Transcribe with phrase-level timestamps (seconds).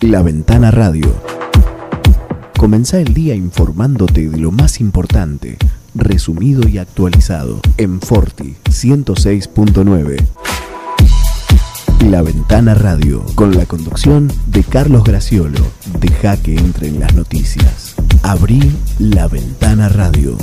[0.00, 1.12] La Ventana Radio.
[2.56, 5.58] Comenzá el día informándote de lo más importante,
[5.92, 10.24] resumido y actualizado en Forti 106.9.
[12.08, 15.66] La Ventana Radio, con la conducción de Carlos Graciolo.
[15.98, 17.96] Deja que entren las noticias.
[18.22, 20.38] Abrí La Ventana Radio.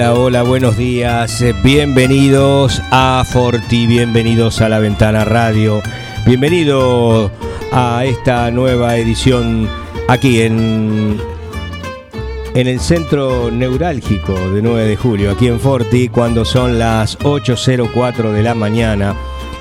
[0.00, 1.44] Hola, hola, buenos días.
[1.62, 5.82] Bienvenidos a Forti, bienvenidos a la Ventana Radio.
[6.24, 7.30] Bienvenido
[7.70, 9.68] a esta nueva edición
[10.08, 11.20] aquí en
[12.54, 18.32] en el centro neurálgico de 9 de julio, aquí en Forti, cuando son las 8.04
[18.32, 19.14] de la mañana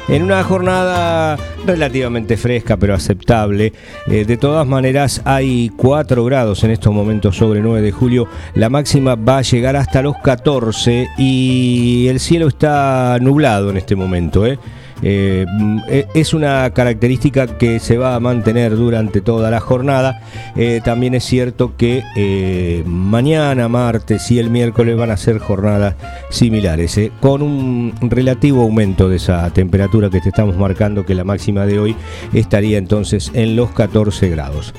[0.10, 3.74] en una jornada relativamente fresca pero aceptable.
[4.08, 8.28] Eh, de todas maneras hay 4 grados en estos momentos sobre 9 de julio.
[8.56, 13.96] La máxima va a llegar hasta los 14 y el cielo está nublado en este
[13.96, 14.46] momento.
[14.46, 14.58] ¿eh?
[15.02, 15.46] Eh,
[15.90, 20.22] eh, es una característica que se va a mantener durante toda la jornada.
[20.56, 25.96] Eh, también es cierto que eh, mañana, martes y el miércoles van a ser jornadas
[26.30, 31.66] similares, con un relativo aumento de esa temperatura que te estamos marcando, que la máxima
[31.66, 31.96] de hoy
[32.34, 34.74] estaría entonces en los 14 grados.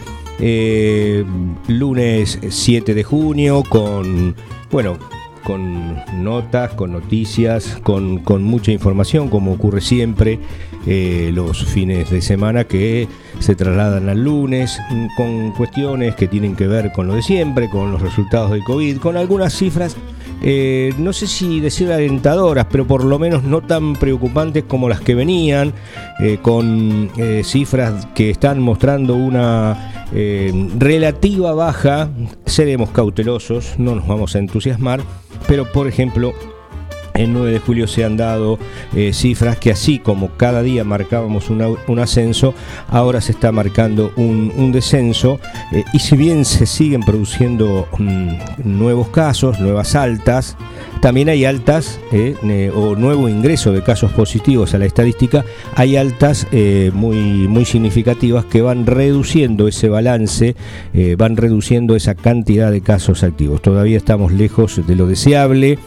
[1.68, 4.34] Lunes 7 de junio con,
[4.70, 4.98] bueno,
[5.51, 10.38] con notas, con noticias, con, con mucha información, como ocurre siempre
[10.87, 13.09] eh, los fines de semana que
[13.41, 17.69] se trasladan al lunes, mm, con cuestiones que tienen que ver con lo de siempre,
[17.69, 19.97] con los resultados del COVID, con algunas cifras,
[20.43, 25.01] eh, no sé si decir alentadoras, pero por lo menos no tan preocupantes como las
[25.01, 25.73] que venían,
[26.21, 32.11] eh, con eh, cifras que están mostrando una eh, relativa baja,
[32.47, 35.01] seremos cautelosos, no nos vamos a entusiasmar,
[35.47, 36.33] pero por ejemplo,
[37.15, 38.59] el 9 de julio se han dado
[38.94, 42.54] eh, cifras que así como cada día marcábamos un ascenso,
[42.88, 45.41] ahora se está marcando un, descenso
[45.72, 48.31] eh, y si bien se siguen produciendo mm,
[48.65, 50.56] nuevos casos, nuevas altas,
[51.00, 55.44] también hay altas eh, o nuevo ingreso de casos positivos a la estadística,
[55.75, 56.47] hay altas
[56.92, 57.16] muy,
[57.48, 60.54] muy significativas que van reduciendo ese balance,
[61.16, 63.62] van reduciendo esa cantidad de casos activos.
[63.62, 65.78] Todavía estamos lejos de lo deseable.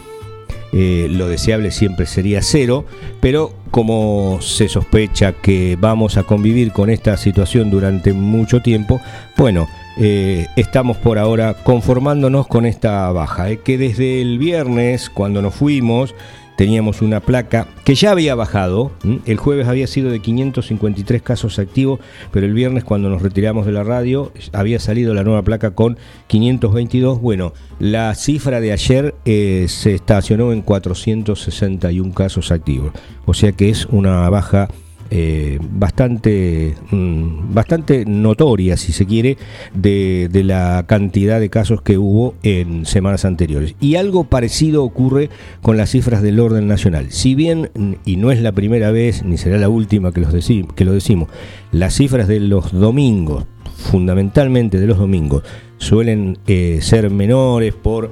[0.74, 2.86] Eh, lo deseable siempre sería cero,
[3.20, 9.00] pero como se sospecha que vamos a convivir con esta situación durante mucho tiempo,
[9.38, 9.68] bueno,
[9.98, 15.54] eh, estamos por ahora conformándonos con esta baja, eh, que desde el viernes, cuando nos
[15.54, 16.16] fuimos,
[16.56, 18.92] teníamos una placa que ya había bajado,
[19.26, 22.00] el jueves había sido de 553 casos activos,
[22.32, 25.98] pero el viernes cuando nos retiramos de la radio había salido la nueva placa con
[26.28, 32.94] 522, bueno, la cifra de ayer eh, se estacionó en 461 casos activos,
[33.26, 34.70] o sea que es una baja
[35.16, 39.38] eh, bastante, mm, bastante notoria, si se quiere,
[39.76, 43.76] de, la cantidad de casos que hubo en semanas anteriores.
[43.80, 45.30] Y algo parecido ocurre
[45.62, 47.12] con las cifras del orden nacional.
[47.12, 50.34] Si bien, mm, y no es la primera vez, ni será la última que, los
[50.76, 51.30] que lo decimos,
[51.72, 55.44] las cifras de los domingos, fundamentalmente de los domingos,
[55.78, 58.12] suelen eh, ser menores por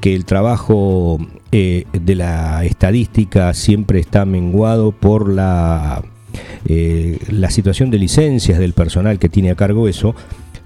[0.00, 1.20] que el trabajo
[1.52, 6.02] eh, de la estadística siempre está menguado por la,
[6.66, 10.14] eh, la situación de licencias del personal que tiene a cargo eso.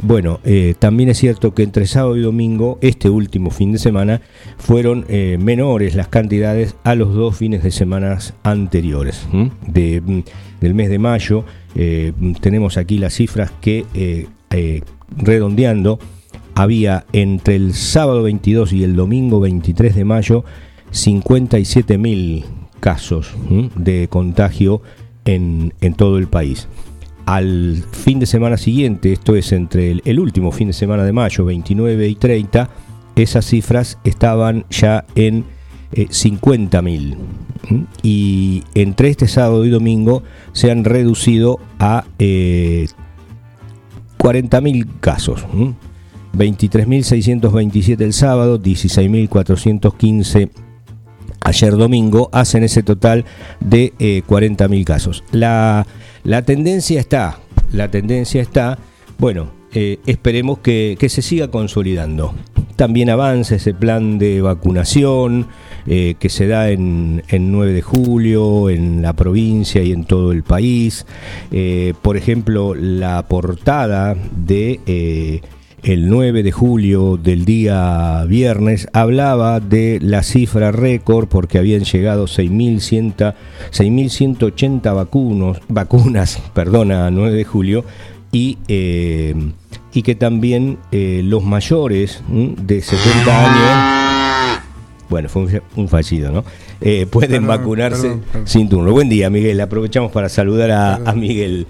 [0.03, 4.21] Bueno, eh, también es cierto que entre sábado y domingo, este último fin de semana,
[4.59, 9.27] fueron eh, menores las cantidades a los dos fines de semana anteriores.
[9.33, 9.51] ¿m?
[9.67, 10.23] De, mm,
[10.61, 13.87] del mes de mayo, eh, mm, tenemos aquí las cifras que,
[15.17, 15.99] redondeando,
[16.55, 20.45] había entre el sábado 22 y el domingo 23 de mayo
[20.93, 22.45] 57.000
[22.81, 23.71] casos ¿m?
[23.77, 24.83] de contagio
[25.27, 26.69] en, todo el país.
[27.27, 31.45] Al fin de semana siguiente, esto es entre el, último fin de semana de mayo,
[31.45, 32.71] 29 y 30,
[33.17, 35.45] esas cifras estaban ya en
[35.93, 37.17] eh, 50.000.
[37.69, 37.87] ¿m?
[38.03, 42.87] Y entre este sábado y domingo se han reducido a eh,
[44.19, 45.45] 40.000 casos.
[46.35, 50.66] 23.627 el sábado, 16.415
[51.47, 53.25] ayer domingo, hacen ese total
[53.61, 55.25] de 40.000 casos.
[55.33, 55.87] La,
[56.25, 57.39] la tendencia está,
[57.73, 58.79] la tendencia está,
[59.19, 62.35] bueno, eh, esperemos que, se siga consolidando.
[62.77, 65.49] También avanza ese plan de vacunación
[65.87, 70.45] eh, que se da en, 9 de julio, en la provincia y en todo el
[70.45, 71.05] país.
[71.53, 75.43] Eh, por ejemplo, la portada de
[75.87, 82.27] el 9 de julio del día viernes hablaba de la cifra récord porque habían llegado
[82.27, 87.85] 6.180 vacunos, vacunas perdona, 9 de julio
[88.33, 88.59] y
[89.97, 94.61] y que también eh, los mayores de 70 años,
[95.09, 96.45] bueno, fue un, fallido, ¿no?
[96.83, 98.93] Eh, pueden vacunarse sin turno.
[98.93, 99.59] Buen día, Miguel.
[99.59, 101.67] Aprovechamos para saludar a, Miguel.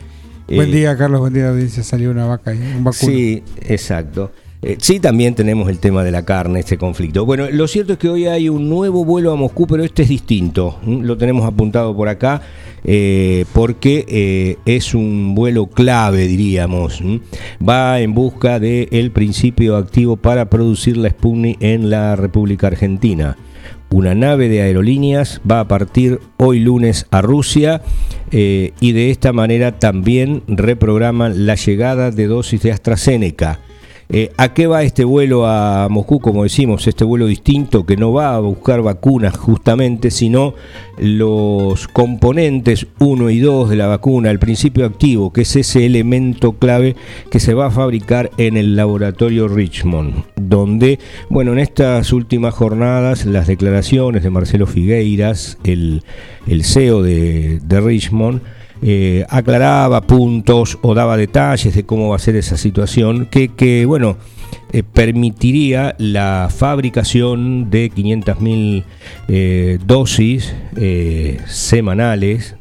[0.48, 1.20] Buen eh, día, Carlos.
[1.20, 1.82] Buen día, audiencia.
[1.82, 3.12] Salió una vaca y un vacuno.
[3.12, 4.32] Sí, exacto.
[4.62, 7.24] Eh, sí, también tenemos el tema de la carne, este conflicto.
[7.26, 10.08] Bueno, lo cierto es que hoy hay un nuevo vuelo a Moscú, pero este es
[10.08, 10.80] distinto.
[10.86, 12.42] Lo tenemos apuntado por acá
[12.82, 17.02] eh, porque eh, es un vuelo clave, diríamos.
[17.66, 23.36] Va en busca del principio activo para producir la Sputnik en la República Argentina.
[23.90, 27.82] Una nave de aerolíneas va a partir hoy lunes a Rusia
[28.30, 33.60] y de esta manera también reprograman la llegada de dosis de AstraZeneca.
[34.08, 36.20] Eh, ¿A qué va este vuelo a Moscú?
[36.20, 40.54] Como decimos, este vuelo distinto que no va a buscar vacunas justamente, sino
[40.96, 46.52] los componentes 1 y 2 de la vacuna, el principio activo, que es ese elemento
[46.52, 46.94] clave
[47.32, 53.26] que se va a fabricar en el laboratorio Richmond, donde, bueno, en estas últimas jornadas
[53.26, 56.02] las declaraciones de Marcelo Figueiras, el,
[56.62, 58.40] CEO de Richmond,
[58.82, 64.16] eh, aclaraba puntos o daba detalles de cómo va a ser esa situación que, bueno,
[64.72, 68.84] eh, permitiría la fabricación de 500.000
[69.28, 70.54] eh, dosis
[71.46, 72.56] semanales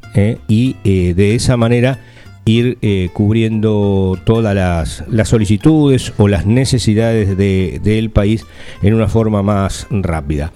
[0.48, 2.00] y de esa manera
[2.46, 2.78] ir
[3.12, 8.46] cubriendo todas las, las, solicitudes o las necesidades del país
[8.82, 10.54] en una forma más rápida.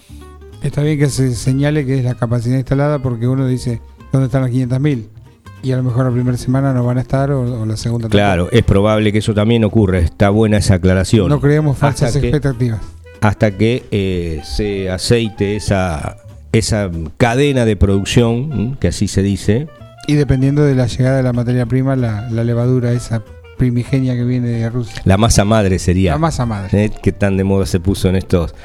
[0.63, 3.81] Está bien que se señale que es la capacidad instalada porque uno dice,
[4.13, 5.18] ¿dónde están las 500.000?
[5.61, 8.07] Y a lo mejor la primera semana no van a estar o, la segunda.
[8.07, 9.99] Claro, es probable que eso también ocurra.
[9.99, 11.27] Está buena esa aclaración.
[11.27, 12.79] No creemos falsas expectativas.
[13.21, 16.17] hasta que eh, se aceite esa,
[16.51, 19.67] esa cadena de producción, que así se dice.
[20.07, 23.21] Y dependiendo de la llegada de la materia prima, la, levadura, esa
[23.59, 24.99] primigenia que viene de Rusia.
[25.05, 26.13] La masa madre sería.
[26.13, 26.85] La masa madre.
[26.85, 26.91] ¿eh?
[27.03, 28.55] Que tan de moda se puso en estos,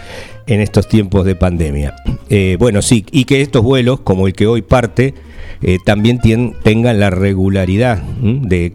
[0.46, 1.94] en estos tiempos de pandemia.
[2.30, 5.12] Eh, bueno, sí, y que estos vuelos, como el que hoy parte,
[5.60, 6.20] eh, también
[6.62, 8.74] tengan la regularidad, de,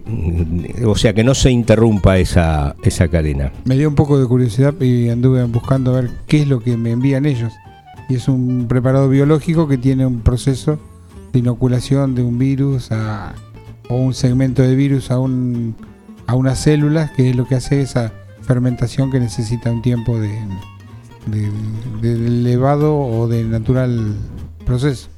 [0.85, 3.51] o sea, que no se interrumpa esa, esa cadena.
[3.65, 6.77] Me dio un poco de curiosidad y anduve buscando a ver qué es lo que
[6.77, 7.53] me envían ellos.
[8.09, 10.79] Y es un preparado biológico que tiene un proceso
[11.31, 12.89] de inoculación de un virus
[13.87, 15.75] o un segmento de virus a, un,
[16.29, 20.39] a unas células, que es lo que hace esa fermentación que necesita un tiempo de,
[21.25, 24.13] de elevado o de natural
[24.63, 25.09] proceso.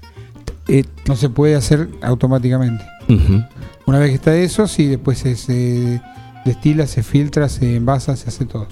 [0.70, 2.86] Eh, no se puede hacer automáticamente.
[3.86, 6.02] Una vez que está eso, sí, después se,
[6.46, 8.70] destila, se filtra, se envasa, se hace todo.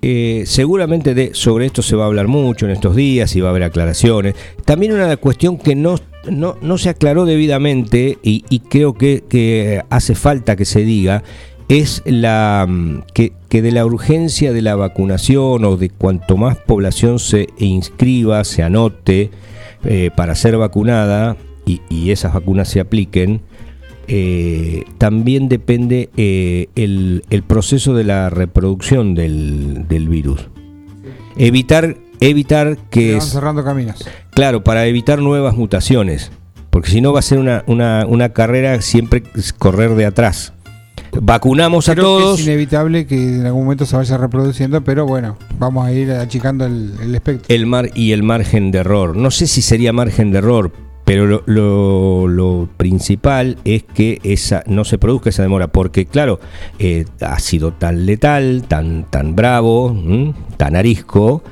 [0.00, 3.48] Eh, seguramente de, sobre esto se va a hablar mucho en estos días y va
[3.48, 4.34] a haber aclaraciones.
[4.64, 5.96] También una cuestión que no,
[6.30, 11.22] no, se aclaró debidamente y, creo que, hace falta que se diga
[11.68, 16.56] es la mm, que, que, de la urgencia de la vacunación o de cuanto más
[16.56, 19.30] población se inscriba, se anote,
[19.84, 23.42] eh, para ser vacunada y, esas vacunas se apliquen,
[24.08, 30.48] eh, también depende eh, el, proceso de la reproducción del, virus.
[31.36, 33.20] Evitar, evitar que...
[33.20, 34.04] cerrando caminos.
[34.30, 36.32] Claro, para evitar nuevas mutaciones,
[36.70, 39.22] porque si no va a ser una, una, una carrera siempre
[39.58, 40.52] correr de atrás
[41.20, 42.40] vacunamos a todos.
[42.40, 46.66] es inevitable que en algún momento se vaya reproduciendo, pero bueno, vamos a ir achicando
[46.66, 47.54] el, espectro.
[47.54, 49.16] El mar y el margen de error.
[49.16, 50.72] No sé si sería margen de error,
[51.08, 56.38] pero lo, principal es que esa no se produzca esa demora, porque claro,
[56.78, 59.96] eh, ha sido tan letal, tan, tan bravo,
[60.58, 61.42] tan arisco,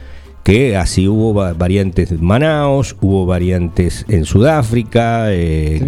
[0.44, 5.80] que así hubo variantes en Manaus, hubo variantes en Sudáfrica, eh,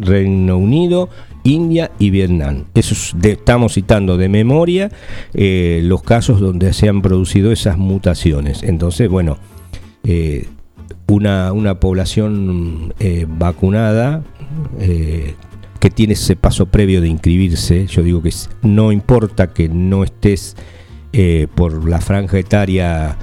[0.00, 1.08] Reino Unido
[1.42, 2.66] India y Vietnam.
[2.74, 4.92] Eso estamos citando de memoria
[5.34, 8.62] eh, los casos donde se han producido esas mutaciones.
[8.62, 9.38] Entonces, bueno,
[10.04, 10.46] eh,
[11.10, 14.22] una, una, población eh, vacunada
[15.80, 17.86] que tiene ese paso previo de inscribirse.
[17.86, 20.56] Yo digo que no importa que no estés
[21.12, 23.16] eh, por la franja etaria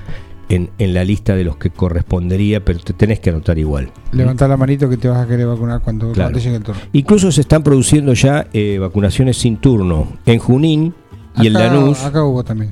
[0.49, 3.91] en, la lista de los que correspondería, pero te tenés que anotar igual.
[4.11, 6.81] Levantar la manito que te vas a querer vacunar cuando, llegue el turno.
[6.93, 10.95] Incluso se están produciendo ya eh, vacunaciones sin turno en Junín
[11.37, 12.03] y en Lanús.
[12.03, 12.71] Acá hubo también.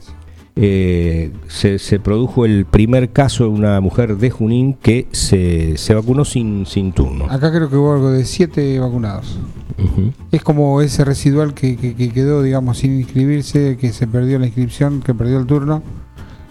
[0.57, 6.65] Eh, se, produjo el primer caso de una mujer de Junín que se, vacunó sin,
[6.65, 7.25] sin turno.
[7.29, 9.37] Acá creo que hubo algo de siete vacunados.
[10.31, 15.01] Es como ese residual que, que, quedó, digamos, sin inscribirse, que se perdió la inscripción,
[15.01, 15.83] que perdió el turno.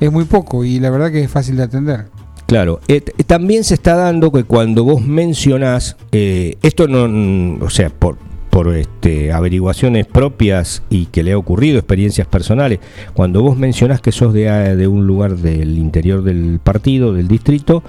[0.01, 2.07] Es muy poco y la verdad que es fácil de atender.
[2.47, 7.89] Claro, eh, también se está dando que cuando vos mencionás, eh, esto no, o sea,
[7.89, 8.19] por,
[8.55, 12.79] por este, averiguaciones propias y que le ha ocurrido, experiencias personales.
[13.13, 17.83] Cuando vos mencionás que sos de, de un lugar del interior del partido, del distrito,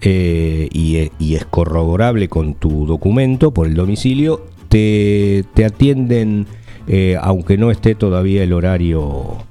[0.00, 6.46] eh, y, es corroborable con tu documento por el domicilio, te, atienden,
[6.86, 9.44] eh, aunque no esté todavía el horario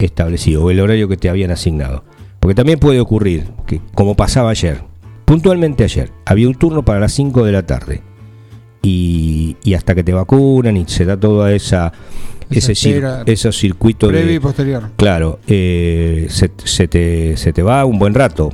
[0.00, 2.02] establecido o el horario que te habían asignado.
[2.40, 4.82] Porque también puede ocurrir que, como pasaba ayer,
[5.24, 8.09] puntualmente ayer, había un turno para las 5 de la tarde
[8.82, 11.92] y, hasta que te vacunan y se da toda esa
[12.50, 12.72] ese
[13.26, 14.90] esos circuitos previo y posterior.
[14.96, 18.50] Claro eh, se, se, te, se te va un buen rato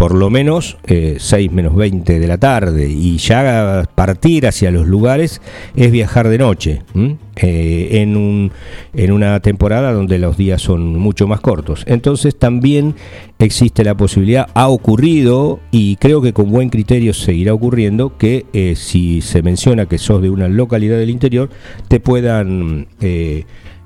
[0.00, 4.86] por lo menos eh, 6 menos 20 de la tarde y ya partir hacia los
[4.86, 5.42] lugares
[5.76, 6.82] es viajar de noche
[7.36, 8.50] eh, en, un,
[8.94, 11.84] en una temporada donde los días son mucho más cortos.
[11.86, 12.94] Entonces también
[13.38, 18.76] existe la posibilidad, ha ocurrido y creo que con buen criterio seguirá ocurriendo que eh,
[18.76, 21.50] si se menciona que sos de una localidad del interior
[21.88, 22.86] te puedan...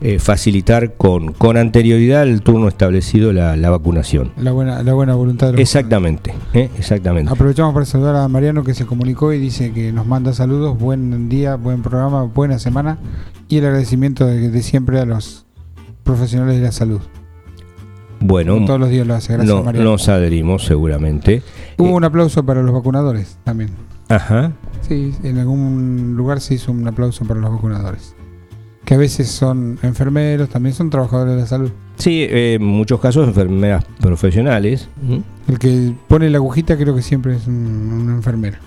[0.06, 4.32] Eh, facilitar con, con anterioridad el turno establecido la, la vacunación.
[4.36, 7.32] La buena, la buena voluntad de Exactamente, eh, exactamente.
[7.32, 11.30] Aprovechamos para saludar a Mariano que se comunicó y dice que nos manda saludos, buen
[11.30, 12.98] día, buen programa, buena semana
[13.48, 15.46] y el agradecimiento de, siempre a los
[16.02, 17.00] profesionales de la salud.
[18.20, 19.92] Bueno, todos los días lo hace, gracias no, Mariano.
[19.92, 21.42] Nos adherimos seguramente.
[21.78, 23.70] Hubo eh, un aplauso para los vacunadores también.
[24.10, 24.52] Ajá.
[24.86, 28.14] Sí, en algún lugar se hizo un aplauso para los vacunadores
[28.84, 31.70] que a veces son enfermeros, también son trabajadores de la salud.
[31.96, 34.88] Sí, eh, en muchos casos enfermeras profesionales.
[35.48, 38.58] El que pone la agujita creo que siempre es un, enfermero.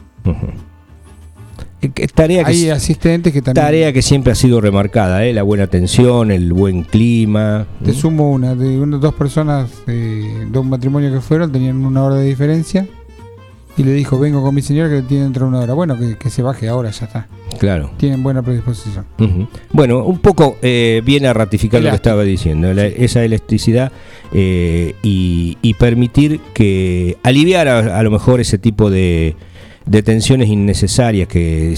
[2.15, 3.65] Tarea que, Hay asistentes que también...
[3.65, 5.33] Tarea que siempre ha sido remarcada, ¿eh?
[5.33, 7.67] la buena atención, el buen clima.
[7.83, 12.25] Te sumo una, de dos personas de un matrimonio que fueron, tenían una hora de
[12.25, 12.87] diferencia
[13.77, 15.73] y le dijo, vengo con mi señora que tiene dentro de una hora.
[15.75, 17.27] Bueno, que, se baje ahora, ya está.
[17.59, 17.91] Claro.
[17.97, 19.05] Tienen buena predisposición.
[19.71, 23.91] Bueno, un poco eh, viene a ratificar lo que estaba diciendo, esa elasticidad
[24.33, 29.35] eh, y, permitir que aliviar a, lo mejor ese tipo de,
[29.85, 31.75] de tensiones innecesarias que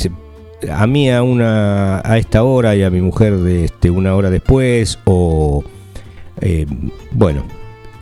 [0.71, 4.29] a mí a una a esta hora y a mi mujer de este una hora
[4.29, 5.63] después o
[6.41, 6.65] eh,
[7.11, 7.43] bueno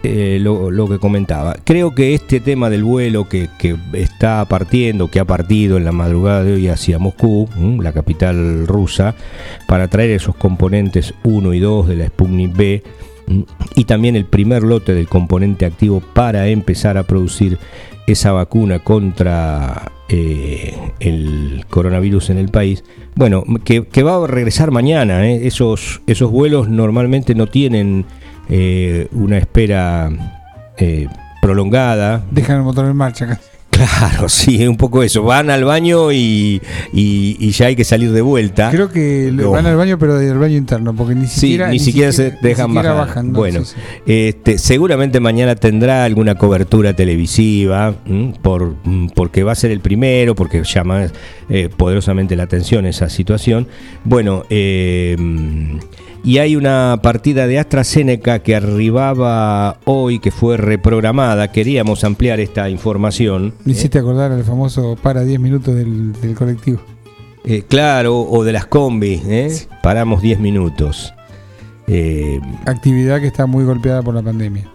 [0.08, 1.56] eh, lo, que comentaba.
[1.64, 3.50] Creo que este tema del vuelo que,
[3.94, 7.50] está partiendo, que ha partido en la madrugada de hoy hacia Moscú,
[7.82, 9.16] la capital rusa,
[9.68, 12.84] para traer esos componentes 1 y 2 de la Sputnik B,
[13.76, 17.58] y también el primer lote del componente activo para empezar a producir
[18.08, 22.86] esa vacuna contra eh, el coronavirus en el país.
[23.16, 25.28] Bueno, que, va a regresar mañana.
[25.28, 25.46] ¿eh?
[25.46, 28.06] Esos, esos vuelos normalmente no tienen
[28.50, 30.10] eh, una espera
[30.78, 31.08] eh,
[31.42, 32.24] prolongada.
[32.32, 33.40] Dejan el motor en marcha acá.
[33.78, 35.22] Claro, sí, un poco eso.
[35.22, 36.60] Van al baño y,
[36.92, 38.72] y, ya hay que salir de vuelta.
[38.72, 42.32] Creo que van al baño, pero del baño interno, porque ni siquiera, ni, siquiera, se
[42.42, 43.24] dejan bajar.
[43.26, 43.62] bueno,
[44.08, 47.94] Este, seguramente mañana tendrá alguna cobertura televisiva,
[48.42, 48.76] por,
[49.14, 51.08] porque va a ser el primero, porque llama
[51.50, 53.68] eh, poderosamente la atención esa situación.
[54.04, 55.16] Bueno, eh
[56.28, 61.54] y hay una partida de AstraZeneca que arribaba hoy, que fue reprogramada.
[61.54, 63.54] Queríamos ampliar esta información.
[63.64, 66.82] Me hiciste acordar al famoso para 10 minutos del, colectivo.
[67.46, 69.68] Eh, claro, o de las combis, ¿eh?
[69.82, 71.14] paramos 10 minutos.
[71.88, 74.68] Eh, Actividad que está muy golpeada por la pandemia.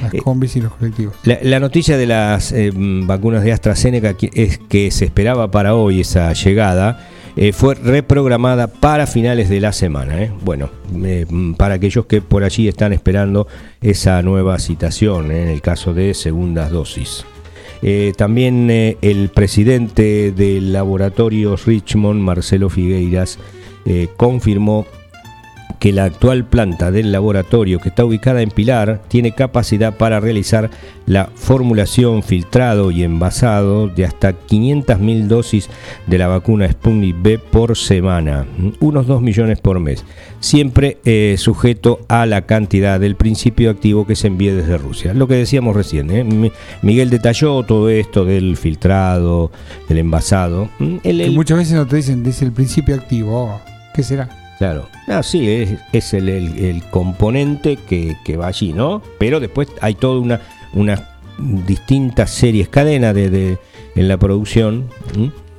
[0.00, 1.16] Las combis y los colectivos.
[1.24, 6.32] La, la noticia de las vacunas de AstraZeneca es que se esperaba para hoy esa
[6.32, 10.22] llegada eh, fue reprogramada para finales de la semana.
[10.22, 10.32] ¿eh?
[10.42, 13.46] Bueno, mm, para aquellos que por allí están esperando
[13.82, 15.42] esa nueva citación ¿eh?
[15.42, 17.26] en el caso de segundas dosis.
[18.16, 23.38] también el presidente del laboratorio Richmond, Marcelo Figueiras,
[24.16, 24.86] confirmó
[25.78, 30.70] que la actual planta del laboratorio que está ubicada en Pilar tiene capacidad para realizar
[31.06, 35.68] la formulación, filtrado y envasado de hasta 500.000 dosis
[36.06, 38.46] de la vacuna Sputnik B por semana,
[38.80, 40.04] unos 2 millones por mes,
[40.40, 45.14] siempre eh, sujeto a la cantidad del principio activo que se envíe desde Rusia.
[45.14, 46.50] Lo que decíamos recién, ¿eh?
[46.82, 49.52] Miguel detalló todo esto del filtrado,
[49.88, 50.68] del envasado.
[50.80, 53.60] muchas veces no te dicen, dice el principio activo,
[53.94, 54.45] ¿qué será?
[54.58, 54.88] Claro.
[55.06, 55.48] Ah, sí,
[55.92, 59.02] es, el, componente que, va allí, ¿no?
[59.18, 60.40] Pero después hay toda
[60.72, 61.08] una,
[61.66, 63.58] distintas series, cadena de,
[63.94, 64.86] en la producción.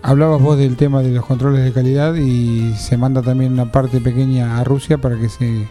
[0.02, 4.00] Hablabas vos del tema de los controles de calidad y se manda también una parte
[4.02, 5.68] pequeña a Rusia para que se,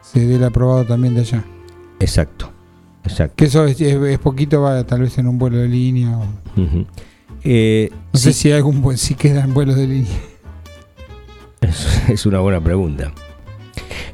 [0.00, 1.44] se dé el aprobado también de allá.
[2.00, 2.50] Exacto,
[3.04, 3.34] exacto.
[3.36, 6.18] Que eso es, poquito, va tal vez en un vuelo de línea.
[7.44, 10.31] Eh, no sé si hay algún si quedan vuelos de línea.
[12.08, 13.12] Es una buena pregunta.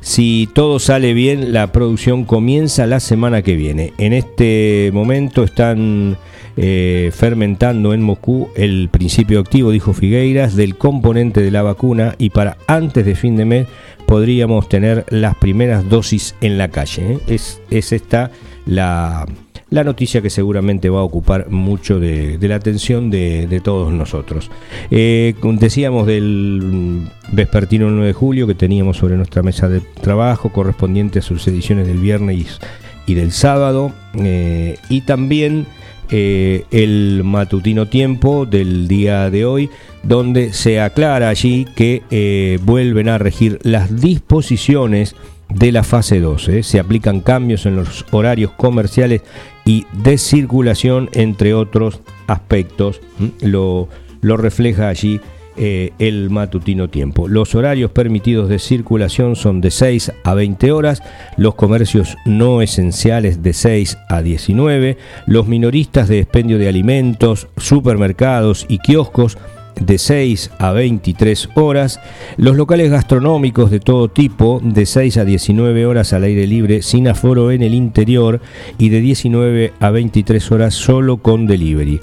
[0.00, 3.93] Si todo sale bien, la producción comienza la semana que viene.
[3.99, 6.17] En este momento están
[6.57, 12.31] eh, fermentando en Moscú el principio activo, dijo Figueiras, del componente de la vacuna y
[12.31, 13.67] para antes de fin de mes
[14.07, 17.12] podríamos tener las primeras dosis en la calle.
[17.14, 17.19] ¿eh?
[17.26, 18.31] Es, es esta
[18.67, 19.26] la
[19.71, 24.51] la noticia que seguramente va a ocupar mucho de, la atención de, todos nosotros.
[24.91, 31.19] Eh, decíamos del vespertino 9 de julio que teníamos sobre nuestra mesa de trabajo correspondiente
[31.19, 32.59] a sus ediciones del viernes
[33.07, 35.67] y del sábado eh, y también
[36.11, 39.69] eh, el matutino tiempo del día de hoy
[40.03, 45.15] donde se aclara allí que vuelven a regir las disposiciones
[45.51, 46.51] de la fase 2.
[46.63, 49.23] Se aplican cambios en los horarios comerciales
[49.69, 53.03] y de circulación, entre otros aspectos.
[53.43, 53.87] Lo,
[54.23, 55.21] refleja allí
[55.59, 57.29] eh, el matutino tiempo.
[57.29, 61.03] Los horarios permitidos de circulación son de 6 a 20 horas,
[61.37, 64.97] los comercios no esenciales de 6 a 19,
[65.27, 69.37] los minoristas de expendio de alimentos, supermercados y kioscos
[69.81, 72.01] de 6 a 23 horas,
[72.37, 77.09] los locales gastronómicos de todo tipo de 6 a 19 horas al aire libre sin
[77.09, 78.41] aforo en el interior
[78.79, 82.01] y de 19 a 23 horas solo con delivery.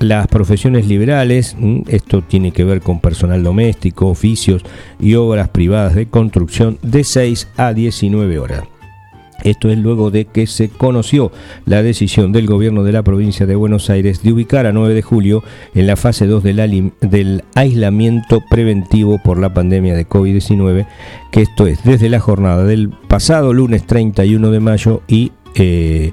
[0.00, 1.56] Las profesiones liberales,
[1.88, 4.62] esto tiene que ver con personal doméstico, oficios
[4.98, 8.73] y obras privadas de construcción de 6 a 19 horas.
[9.44, 11.30] Esto es luego de que se conoció
[11.66, 15.02] la decisión del gobierno de la provincia de Buenos Aires de ubicar a 9 de
[15.02, 20.86] julio en la fase 2 del, aislamiento preventivo por la pandemia de COVID-19,
[21.30, 26.12] que esto es desde la jornada del pasado lunes 31 de mayo y eh,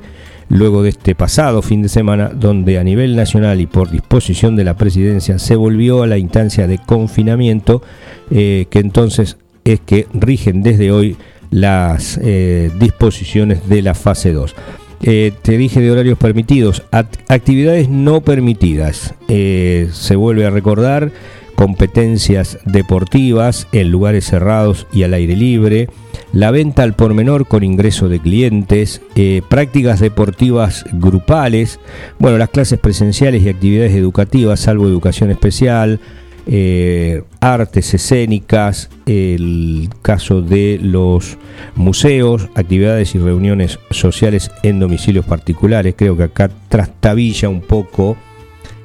[0.50, 4.66] luego de este pasado fin de semana, donde a nivel nacional y por disposición de
[4.66, 7.82] la presidencia se volvió a la instancia de confinamiento,
[8.30, 11.16] eh, que entonces es que rigen desde hoy
[11.52, 14.56] las eh, disposiciones de la fase 2.
[15.04, 19.14] Eh, te dije de horarios permitidos, actividades no permitidas.
[19.28, 21.12] Eh, se vuelve a recordar
[21.56, 25.90] competencias deportivas en lugares cerrados y al aire libre,
[26.34, 29.02] la venta al por menor con ingreso de clientes,
[29.48, 31.80] prácticas deportivas grupales,
[32.18, 36.00] bueno, las clases presenciales y actividades educativas, salvo educación especial,
[36.48, 41.38] eh, artes escénicas, el caso de los
[41.76, 45.96] museos, actividades y reuniones sociales en domicilios particulares.
[45.98, 48.18] Creo que acá trastabilla un poco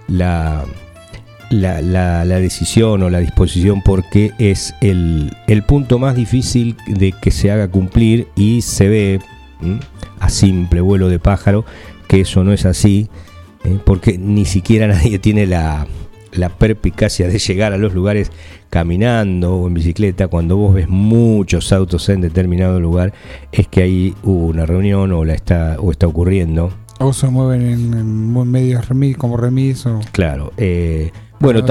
[0.09, 0.65] la,
[1.51, 5.33] la, decisión o la disposición porque es el,
[5.67, 9.21] punto más difícil de que se haga cumplir y se ve
[10.21, 11.65] a simple vuelo de pájaro
[12.09, 13.09] que eso no es así,
[13.65, 13.79] ¿eh?
[13.85, 15.87] porque ni siquiera nadie tiene la
[16.39, 18.31] la perpicacia de llegar a los lugares
[18.71, 23.13] caminando o en bicicleta, cuando vos ves muchos autos en determinado lugar,
[23.53, 26.73] es que ahí hubo una reunión o la está o está ocurriendo.
[26.99, 30.01] O se mueven en, medios remis, como remis o...
[30.13, 30.53] Claro.
[30.57, 31.63] Eh, bueno,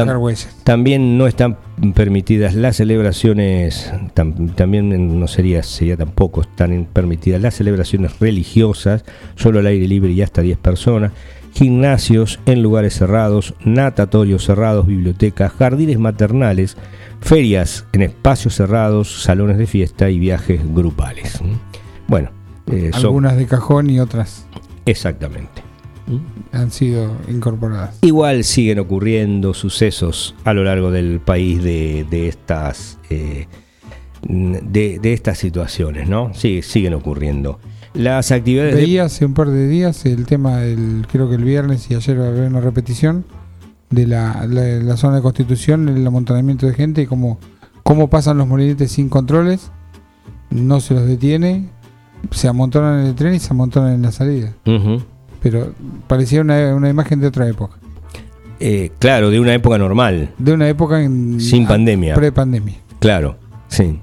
[0.63, 1.57] también no están
[1.95, 9.03] permitidas las celebraciones, también no sería, sería tampoco están permitidas las celebraciones religiosas,
[9.35, 11.13] solo al aire libre y hasta 10 personas
[11.55, 16.75] gimnasios en lugares cerrados, natatorios cerrados, bibliotecas, jardines maternales,
[17.21, 21.39] ferias en espacios cerrados, salones de fiesta y viajes grupales.
[22.07, 22.29] Bueno,
[22.71, 24.45] eh, algunas de cajón y otras.
[24.85, 25.63] Exactamente.
[26.51, 27.97] Han sido incorporadas.
[28.01, 33.47] Igual siguen ocurriendo sucesos a lo largo del país de, estas eh,
[34.21, 36.31] de, de, estas situaciones, ¿no?
[36.33, 37.59] Sí, siguen ocurriendo.
[37.95, 38.75] Las actividades.
[38.75, 42.19] Veía hace un par de días el tema, del, creo que el viernes y ayer
[42.19, 43.25] va a haber una repetición
[43.89, 47.39] de la, la, zona de constitución, el amontonamiento de gente y cómo,
[47.83, 49.71] cómo pasan los molinetes sin controles.
[50.49, 51.69] no se los detiene,
[52.31, 54.53] se amontonan en el tren y se amontonan en la salida.
[55.41, 55.73] Pero
[56.07, 57.77] parecía una, una imagen de otra época.
[58.59, 62.15] Eh, claro, de una época normal, De una época en, Sin pandemia.
[62.15, 62.75] Pre-pandemia.
[62.99, 63.99] claro, sí.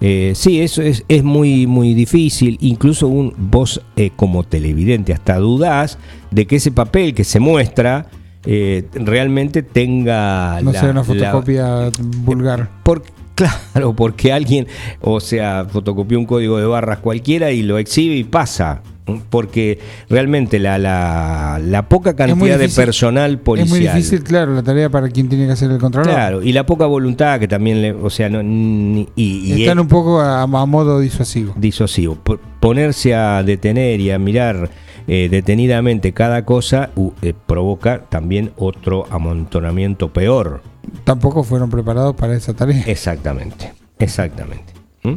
[0.00, 2.56] Eh, sí, eso es, es muy, muy difícil.
[2.60, 5.98] Incluso un, vos eh, como televidente hasta dudás
[6.30, 8.06] de que ese papel que se muestra
[8.46, 12.70] eh, realmente tenga No la- sea una la- fotocopia vulgar.
[12.84, 13.02] Por-
[13.34, 14.66] claro, porque alguien,
[15.00, 18.82] o sea, fotocopió un código de barras cualquiera y lo exhibe y pasa.
[19.30, 23.66] Porque realmente la, la, la poca cantidad de personal policial.
[23.66, 26.04] Es muy difícil, claro, la tarea para quien tiene que hacer el control.
[26.04, 27.92] Claro, y la poca voluntad que también le.
[27.92, 31.54] O sea, no, ni- y, y Están es un poco a, a modo disuasivo.
[31.56, 32.18] disuasivo.
[32.60, 34.70] Ponerse a detener y a mirar
[35.06, 40.62] eh, detenidamente cada cosa u- eh, provoca también otro amontonamiento peor.
[41.04, 42.82] Tampoco fueron preparados para esa tarea.
[42.86, 44.72] Exactamente, exactamente.
[45.02, 45.14] ¿Mm?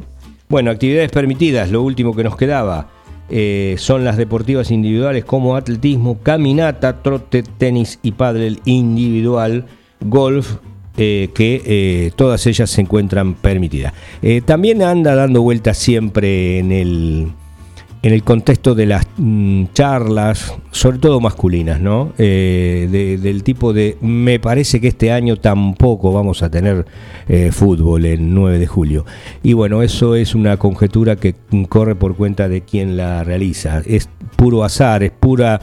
[0.49, 2.89] Bueno, actividades permitidas, lo último que nos quedaba
[3.31, 9.65] eh, son las deportivas individuales como atletismo, caminata, trote, tenis y pádel individual,
[10.01, 10.57] golf,
[10.97, 13.93] eh, que eh, todas ellas se encuentran permitidas.
[14.45, 17.31] También anda dando vueltas siempre en el,
[18.03, 22.13] en el contexto de las mm, charlas, sobre todo masculinas, ¿no?
[22.17, 26.85] Eh, de- del tipo de, me parece que este año tampoco vamos a tener
[27.27, 29.05] eh, fútbol en 9 de julio.
[29.43, 31.35] Y bueno, eso es una conjetura que
[31.69, 33.81] corre por cuenta de quien la realiza.
[33.85, 35.61] Es puro azar, es pura...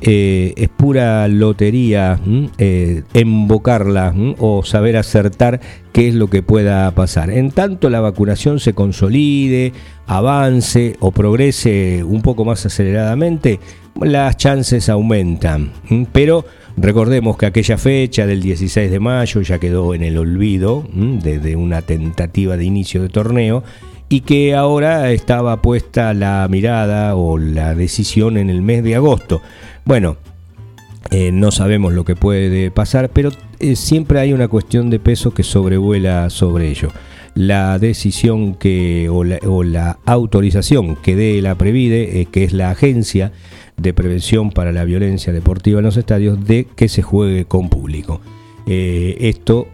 [0.00, 2.18] eh, es pura lotería
[2.58, 5.60] eh, embocarla o saber acertar
[5.92, 7.30] qué es lo que pueda pasar.
[7.30, 9.72] En tanto la vacunación se consolide,
[10.06, 13.60] avance o progrese un poco más aceleradamente,
[14.00, 15.72] las chances aumentan.
[16.12, 16.44] Pero
[16.76, 21.82] recordemos que aquella fecha del 16 de mayo ya quedó en el olvido desde una
[21.82, 23.62] tentativa de inicio de torneo
[24.08, 29.40] y que ahora estaba puesta la mirada o la decisión en el mes de agosto.
[29.84, 30.16] Bueno,
[31.10, 35.32] eh, no sabemos lo que puede pasar, pero eh, siempre hay una cuestión de peso
[35.32, 36.88] que sobrevuela sobre ello.
[37.34, 39.24] La decisión que o
[39.62, 43.32] la, autorización que dé la Previde, eh, que es la agencia
[43.76, 48.20] de prevención para la violencia deportiva en los estadios, de que se juegue con público.
[48.66, 49.66] Esto,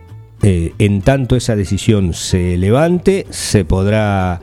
[0.43, 4.41] en tanto esa decisión se levante, se podrá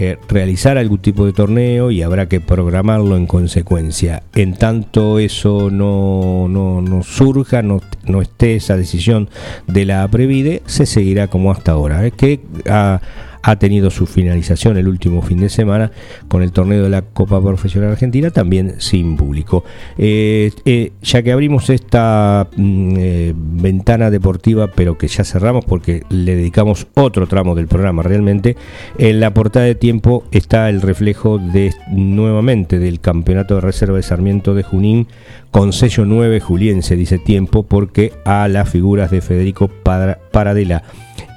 [0.00, 4.22] eh, realizar algún tipo de torneo y habrá que programarlo en consecuencia.
[4.36, 9.28] En tanto eso no, no, no surja, no, no esté esa decisión
[9.66, 12.38] de la Previde, se seguirá como hasta ahora, eh, que
[12.70, 13.00] ha,
[13.42, 15.90] ha tenido su finalización el último fin de semana
[16.28, 19.64] con el torneo de la Copa Profesional Argentina, también sin público.
[19.96, 26.02] Eh, eh, ya que abrimos esta mm, eh, ventana deportiva, pero que ya cerramos porque
[26.10, 28.56] le dedicamos otro tramo del programa realmente,
[28.98, 34.02] en la portada de tiempo está el reflejo de nuevamente del Campeonato de Reserva de
[34.02, 35.08] Sarmiento de Junín
[35.50, 40.82] con sello 9 juliense, dice tiempo, porque a las figuras de Federico Paradela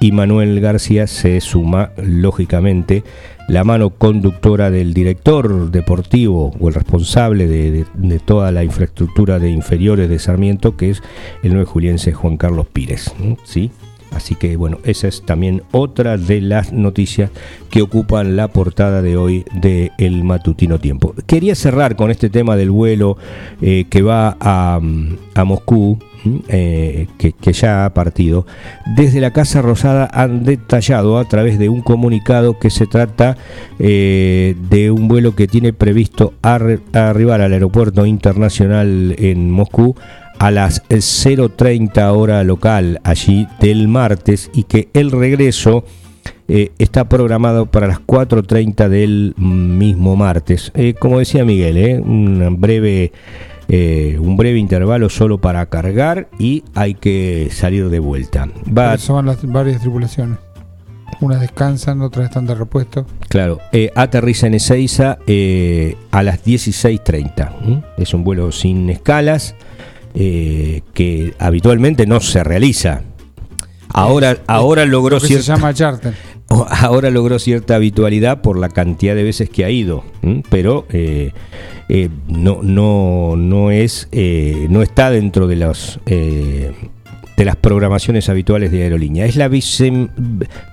[0.02, 3.04] y Manuel García se suma, lógicamente,
[3.46, 10.08] la mano conductora del director deportivo o el responsable de, toda la infraestructura de inferiores
[10.08, 11.04] de Sarmiento, que es
[11.44, 13.14] el 9 juliense Juan Carlos Pires.
[13.44, 13.70] ¿Sí?
[14.10, 17.30] Así que bueno, esa es también otra de las noticias
[17.70, 21.14] que ocupan la portada de hoy de El Matutino Tiempo.
[21.26, 23.16] Quería cerrar con este tema del vuelo
[23.60, 24.80] eh, que va a,
[25.34, 26.00] a Moscú,
[26.48, 28.46] eh, que, ya ha partido.
[28.96, 33.36] Desde la Casa Rosada han detallado a través de un comunicado que se trata
[33.78, 39.96] eh, de un vuelo que tiene previsto arri- arribar al aeropuerto internacional en Moscú
[40.38, 45.84] a las 0.30 hora local allí del martes y que el regreso
[46.48, 50.72] eh, está programado para las 4.30 del mismo martes.
[50.98, 53.12] Como decía Miguel, eh, un, breve,
[53.74, 58.46] eh, un breve intervalo solo para cargar y hay que salir de vuelta.
[58.68, 60.38] Va, Por eso van las varias tripulaciones.
[61.22, 63.06] Unas descansan, otras están de repuesto.
[63.28, 67.64] Claro, eh, aterriza en Ezeiza eh, a las 16.30.
[67.64, 67.82] ¿m?
[67.96, 69.54] Es un vuelo sin escalas
[70.14, 73.00] eh, que habitualmente no se realiza.
[73.88, 76.12] Ahora, ahora logró Lo que se llama charter.
[76.70, 80.04] Ahora logró cierta habitualidad por la cantidad de veces que ha ido,
[80.50, 81.32] pero eh,
[81.94, 86.72] eh, no, no, no es, eh, no está dentro de los eh,
[87.36, 89.26] de las programaciones habituales de aerolínea.
[89.26, 89.48] Es la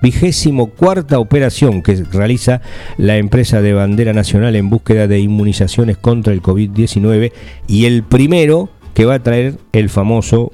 [0.02, 2.62] vigésimo cuarta operación que realiza
[2.98, 7.34] la empresa de bandera nacional en búsqueda de inmunizaciones contra el COVID-19
[7.68, 10.52] y el primero que va a traer el famoso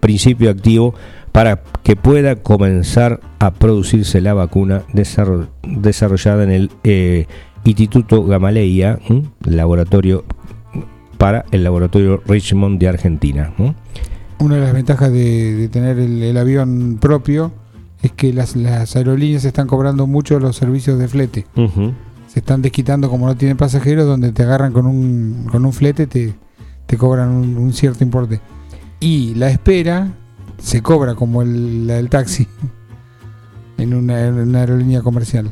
[0.00, 0.94] principio activo
[1.32, 7.26] para que pueda comenzar a producirse la vacuna desarrollada en el eh,
[7.64, 8.98] Instituto Gamaleya,
[9.44, 10.24] laboratorio
[11.18, 13.52] para el laboratorio Richmond de Argentina.
[14.38, 17.52] Una de las ventajas de, tener el, avión propio
[18.02, 18.56] es que las,
[18.96, 21.46] aerolíneas están cobrando mucho los servicios de flete.
[22.26, 26.06] Se están desquitando como no tienen pasajeros, donde te agarran con un, con un flete,
[26.06, 26.32] te,
[26.86, 28.40] te cobran un, cierto importe.
[28.98, 30.14] Y la espera
[30.60, 32.46] se cobra como el, taxi
[33.78, 35.50] en una, en una aerolínea comercial.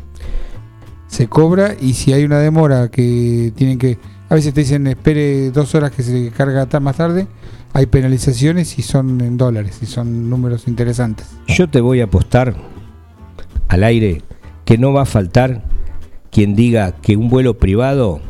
[1.06, 3.98] Se cobra y si hay una demora que tienen que
[4.30, 7.26] a veces te dicen espere dos horas que se carga más tarde.
[7.72, 11.26] Hay penalizaciones y son en dólares y son números interesantes.
[11.46, 12.54] Yo te voy a apostar
[13.68, 14.22] al aire
[14.64, 15.64] que no va a faltar
[16.30, 18.20] quien diga que un vuelo privado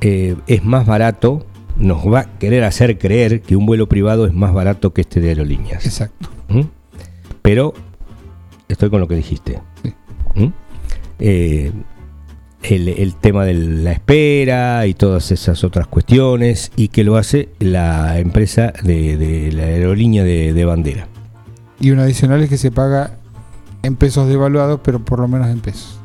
[0.00, 1.46] eh, es más barato,
[1.76, 5.20] nos va a querer hacer creer que un vuelo privado es más barato que este
[5.20, 5.84] de aerolíneas.
[5.84, 6.28] Exacto.
[6.48, 6.62] ¿Mm?
[7.42, 7.74] Pero
[8.68, 9.60] estoy con lo que dijiste.
[9.82, 9.94] Sí.
[10.34, 10.52] ¿Mm?
[11.18, 11.72] Eh,
[12.62, 18.18] el, tema de la espera y todas esas otras cuestiones y que lo hace la
[18.18, 21.08] empresa de, la aerolínea de, bandera.
[21.80, 23.18] Y un adicional es que se paga
[23.82, 26.00] en pesos devaluados, pero por lo menos en pesos.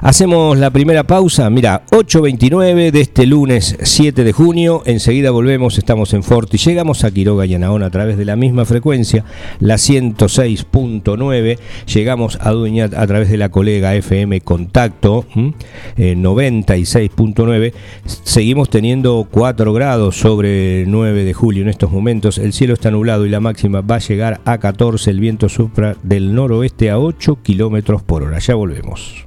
[0.00, 6.14] Hacemos la primera pausa, mira, 8.29 de este lunes 7 de junio, enseguida volvemos, estamos
[6.14, 9.24] en Forti, llegamos a Quiroga y Anaón a través de la misma frecuencia,
[9.60, 11.58] la 106.9,
[11.92, 15.26] llegamos a Duñat a través de la colega FM Contacto,
[15.96, 22.72] 96.9, eh, seguimos teniendo 4 grados sobre 9 de julio en estos momentos, el cielo
[22.74, 26.90] está nublado y la máxima va a llegar a 14, el viento supra del noroeste
[26.90, 29.26] a 8 kilómetros por hora, ya volvemos.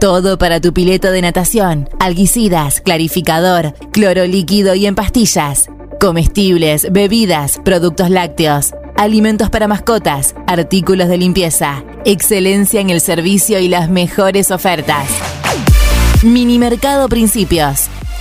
[0.00, 5.68] Todo para tu pileto de natación, alguicidas, clarificador, cloro líquido y en pastillas.
[6.00, 11.82] Comestibles, bebidas, productos lácteos, alimentos para mascotas, artículos de limpieza.
[12.04, 15.08] Excelencia en el servicio y las mejores ofertas.
[16.22, 17.88] Minimercado Principios.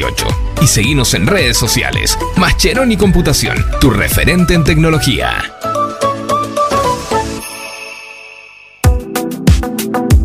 [0.00, 2.18] 1278 y seguimos en redes sociales.
[2.36, 5.59] Mascheroni Computación, tu referente en tecnología.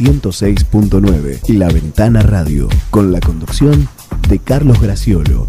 [0.00, 3.88] 106.9 y La Ventana Radio con la conducción
[4.28, 5.46] de Carlos Graciolo.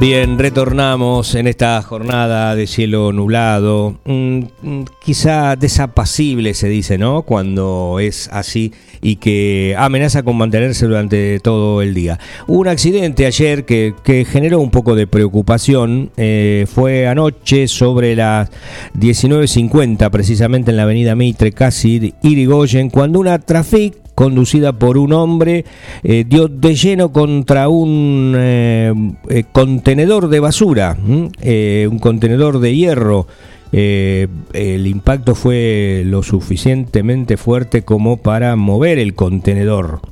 [0.00, 7.20] Bien, retornamos en esta jornada de cielo nublado, mm, mm, quizá desapacible se dice, ¿no?
[7.20, 12.18] Cuando es así y que amenaza con mantenerse durante todo el día.
[12.46, 13.92] Un accidente ayer que,
[14.26, 18.48] generó un poco de preocupación, eh, fue anoche sobre las
[18.94, 25.64] 19.50 precisamente en la avenida Mitre, casi Irigoyen, cuando una Trafic conducida por un hombre,
[26.02, 28.92] eh, dio de lleno contra un eh,
[29.30, 33.26] eh, contenedor de basura, un contenedor de hierro.
[33.72, 40.02] el impacto fue lo suficientemente fuerte como para mover el contenedor.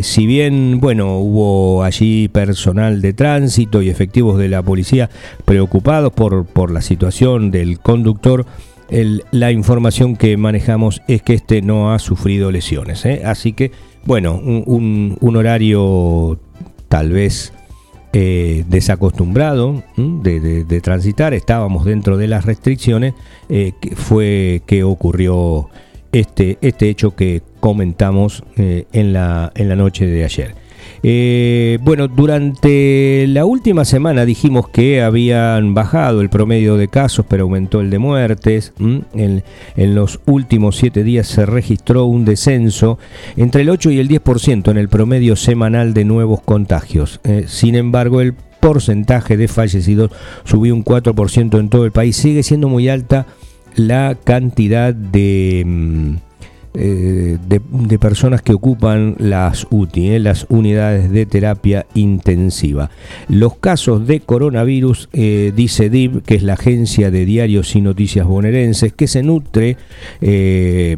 [0.00, 5.10] si bien, bueno, hubo allí personal de tránsito y efectivos de la policía
[5.44, 8.46] preocupados por, por la situación del conductor,
[8.88, 13.04] la información que manejamos es que este no ha sufrido lesiones.
[13.04, 13.22] ¿eh?
[13.24, 13.72] Así que,
[14.04, 16.38] bueno, un, horario
[16.88, 17.52] tal vez
[18.12, 23.14] eh, desacostumbrado de, transitar, estábamos dentro de las restricciones,
[23.48, 25.68] eh, que fue que ocurrió
[26.12, 30.63] este, este hecho que comentamos en, la, en la noche de ayer.
[31.06, 37.42] Eh, bueno, durante la última semana dijimos que habían bajado el promedio de casos, pero
[37.42, 38.72] aumentó el de muertes.
[39.12, 39.44] En,
[39.76, 42.98] los últimos siete días se registró un descenso
[43.36, 47.20] entre el 8 y el 10% en el promedio semanal de nuevos contagios.
[47.24, 50.10] Eh, sin embargo, el porcentaje de fallecidos
[50.44, 52.16] subió un 4% en todo el país.
[52.16, 53.26] Sigue siendo muy alta
[53.76, 56.16] la cantidad de...
[56.76, 62.90] Eh, de, personas que ocupan las UTI, eh, las unidades de terapia intensiva.
[63.28, 68.26] Los casos de coronavirus, eh, dice DIV, que es la agencia de diarios y noticias
[68.26, 69.76] bonaerenses, que se nutre
[70.20, 70.96] de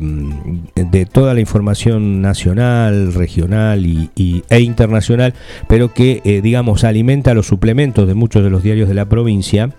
[1.12, 5.34] toda la información nacional, regional y, e internacional,
[5.68, 9.74] pero que, digamos, alimenta los suplementos de muchos de los diarios de la provincia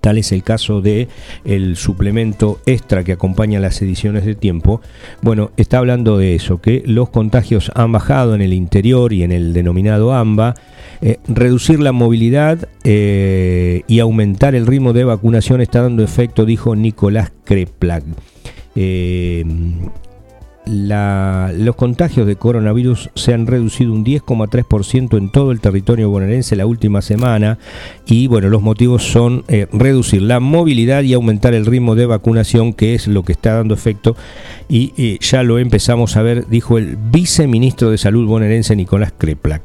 [0.00, 1.08] Tal es el caso de
[1.44, 4.80] el suplemento extra que acompaña las ediciones de tiempo.
[5.22, 9.32] Bueno, está hablando de eso, que los contagios han bajado en el interior y en
[9.32, 10.54] el denominado AMBA,
[11.00, 16.74] eh, reducir la movilidad eh, y aumentar el ritmo de vacunación está dando efecto, dijo
[16.74, 18.04] Nicolás Kreplag.
[18.74, 19.44] Eh,
[20.68, 26.66] los contagios de coronavirus se han reducido un 10,3% en todo el territorio bonaerense la
[26.66, 27.58] última semana
[28.06, 32.72] y bueno, los motivos son eh, reducir la movilidad y aumentar el ritmo de vacunación
[32.72, 34.16] que es lo que está dando efecto
[34.68, 39.62] y eh, ya lo empezamos a ver, dijo el viceministro de Salud bonaerense Nicolás Kreplak.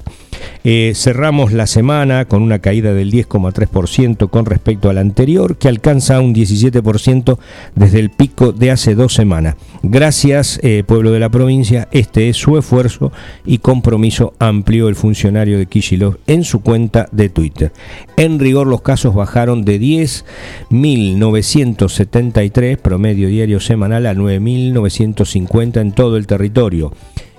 [0.65, 6.21] Eh, cerramos la semana con una caída del 10,3% con respecto al anterior, que alcanza
[6.21, 7.38] un 17%
[7.76, 9.58] desde el pico de hace dos semanas.
[9.82, 13.12] Gracias, eh, pueblo de la provincia, este es su esfuerzo
[13.45, 17.73] y compromiso, amplió el funcionario de Kishilov en su cuenta de Twitter.
[18.15, 26.26] En rigor, los casos bajaron de 10.973 promedio diario semanal a 9.950 en todo el
[26.26, 26.93] territorio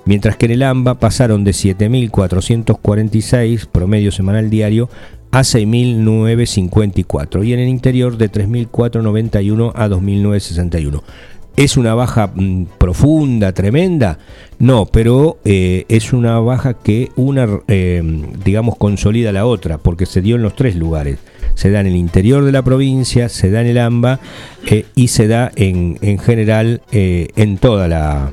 [0.05, 4.89] mientras que en el AMBA pasaron de 7.446 promedio semanal diario
[5.31, 11.03] a 6.954 y en el interior de 3.491 a 2.961.
[11.57, 14.19] ¿Es una baja mm, profunda, tremenda?
[14.59, 18.03] No, pero eh, es una baja que una, eh,
[18.45, 21.19] digamos, consolida la otra, porque se dio en los tres lugares.
[21.55, 24.19] Se da en el interior de la provincia, se da en el AMBA
[24.67, 28.33] eh, y se da en, en general en toda la,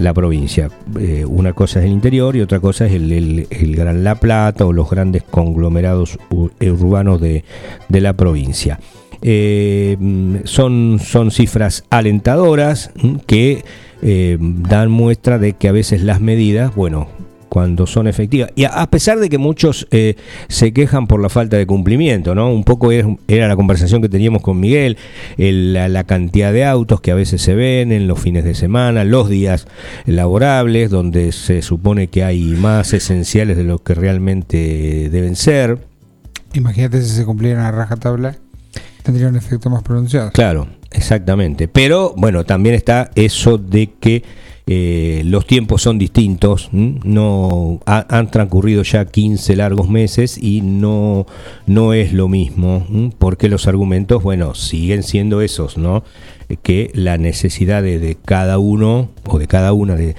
[0.00, 0.70] la provincia.
[0.98, 4.72] Eh, una cosa es el interior y otra cosa es el, Gran La Plata o
[4.72, 7.44] los grandes conglomerados urbanos de,
[7.88, 8.80] la provincia.
[9.22, 9.96] Eh,
[10.44, 12.90] son, son cifras alentadoras
[13.26, 13.64] que
[14.02, 17.08] eh, dan muestra de que a veces las medidas, bueno,
[17.50, 18.50] cuando son efectivas.
[18.54, 20.14] Y a, pesar de que muchos eh,
[20.48, 22.50] se quejan por la falta de cumplimiento, ¿no?
[22.50, 24.96] Un poco era, la conversación que teníamos con Miguel,
[25.36, 29.28] la, cantidad de autos que a veces se ven en los fines de semana, los
[29.28, 29.66] días
[30.06, 35.78] laborables, donde se supone que hay más esenciales de lo que realmente deben ser.
[36.54, 38.36] Imagínate si se cumplieran a rajatabla,
[39.02, 40.30] tendría un efecto más pronunciado.
[40.30, 41.66] Claro, exactamente.
[41.66, 44.22] Pero bueno, también está eso de que
[44.72, 51.26] eh, los tiempos son distintos, no han transcurrido ya 15 largos meses y no,
[51.66, 52.86] no es lo mismo,
[53.18, 56.04] porque los argumentos, bueno, siguen siendo esos, ¿no?
[56.62, 60.14] Que la necesidad de, cada uno o de cada una de,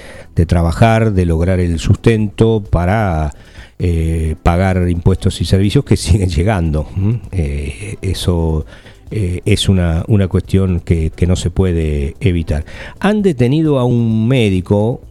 [0.46, 3.34] trabajar, de lograr el sustento para
[3.80, 6.90] eh, pagar impuestos y servicios que siguen llegando.
[7.32, 8.66] Eh, eso
[9.12, 12.66] eh, es una, una cuestión que, no se puede evitar.
[13.00, 15.02] Han detenido a un médico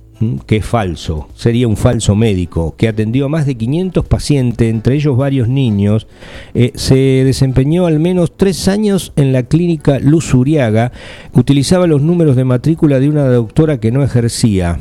[0.47, 4.95] que es falso, sería un falso médico, que atendió a más de 500 pacientes, entre
[4.97, 6.07] ellos varios niños,
[6.53, 10.93] eh, se desempeñó al menos tres años en la clínica Luz Uriaga,
[11.33, 14.79] utilizaba los números de matrícula de una doctora que no ejercía.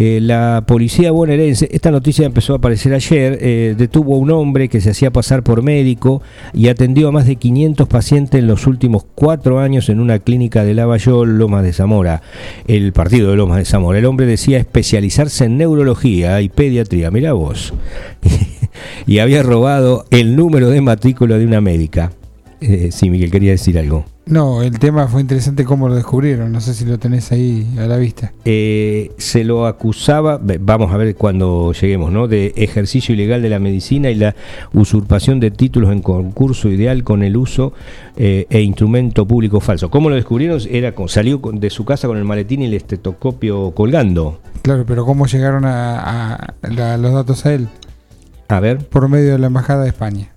[0.00, 4.68] Eh, la policía bonaerense, esta noticia empezó a aparecer ayer, eh, detuvo a un hombre
[4.68, 6.22] que se hacía pasar por médico
[6.54, 10.62] y atendió a más de 500 pacientes en los últimos cuatro años en una clínica
[10.62, 12.22] de Lavallol, Lomas de Zamora,
[12.68, 13.98] el partido de Lomas de Zamora.
[13.98, 17.74] El hombre decía especializarse en neurología y pediatría, mira vos,
[19.08, 22.12] y había robado el número de matrícula de una médica.
[22.60, 24.04] Eh, sí, Miguel, quería decir algo.
[24.28, 27.86] No, el tema fue interesante cómo lo descubrieron, no sé si lo tenés ahí a
[27.86, 28.32] la vista.
[28.44, 32.28] Eh, se lo acusaba, vamos a ver cuando lleguemos, ¿no?
[32.28, 34.36] De ejercicio ilegal de la medicina y la
[34.74, 37.72] usurpación de títulos en concurso ideal con el uso
[38.16, 39.90] eh, e instrumento público falso.
[39.90, 40.60] ¿Cómo lo descubrieron?
[40.70, 44.40] Era con, salió de su casa con el maletín y el estetoscopio colgando.
[44.60, 47.68] Claro, pero ¿cómo llegaron a los datos a él?
[48.48, 48.78] A ver.
[48.78, 50.28] Por medio de la Embajada de España.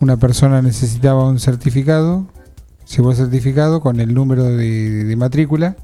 [0.00, 2.26] Una persona necesitaba un certificado
[2.94, 5.76] llevó el certificado con el número de, matrícula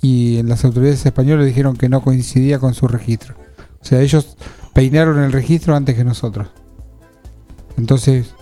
[0.00, 3.34] y las autoridades españolas dijeron que no coincidía con su registro.
[3.80, 4.36] O sea, ellos
[4.72, 6.48] peinaron el registro antes que nosotros.
[7.76, 8.34] Entonces,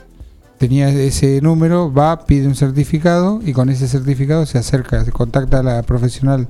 [0.58, 5.60] tenía ese número, va, pide un certificado y con ese certificado se acerca, se contacta
[5.60, 6.48] a la profesional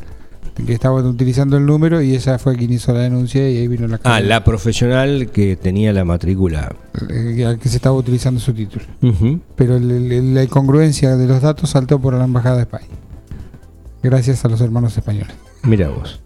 [0.66, 3.88] que estaba utilizando el número y ella fue quien hizo la denuncia y ahí vino
[3.88, 6.74] la Ah, la profesional que tenía la matrícula.
[7.08, 8.84] Eh, que se estaba utilizando su título.
[9.56, 12.86] Pero la incongruencia de los datos saltó por la Embajada de España.
[14.02, 15.34] Gracias a los hermanos españoles.
[15.62, 16.20] Mira vos.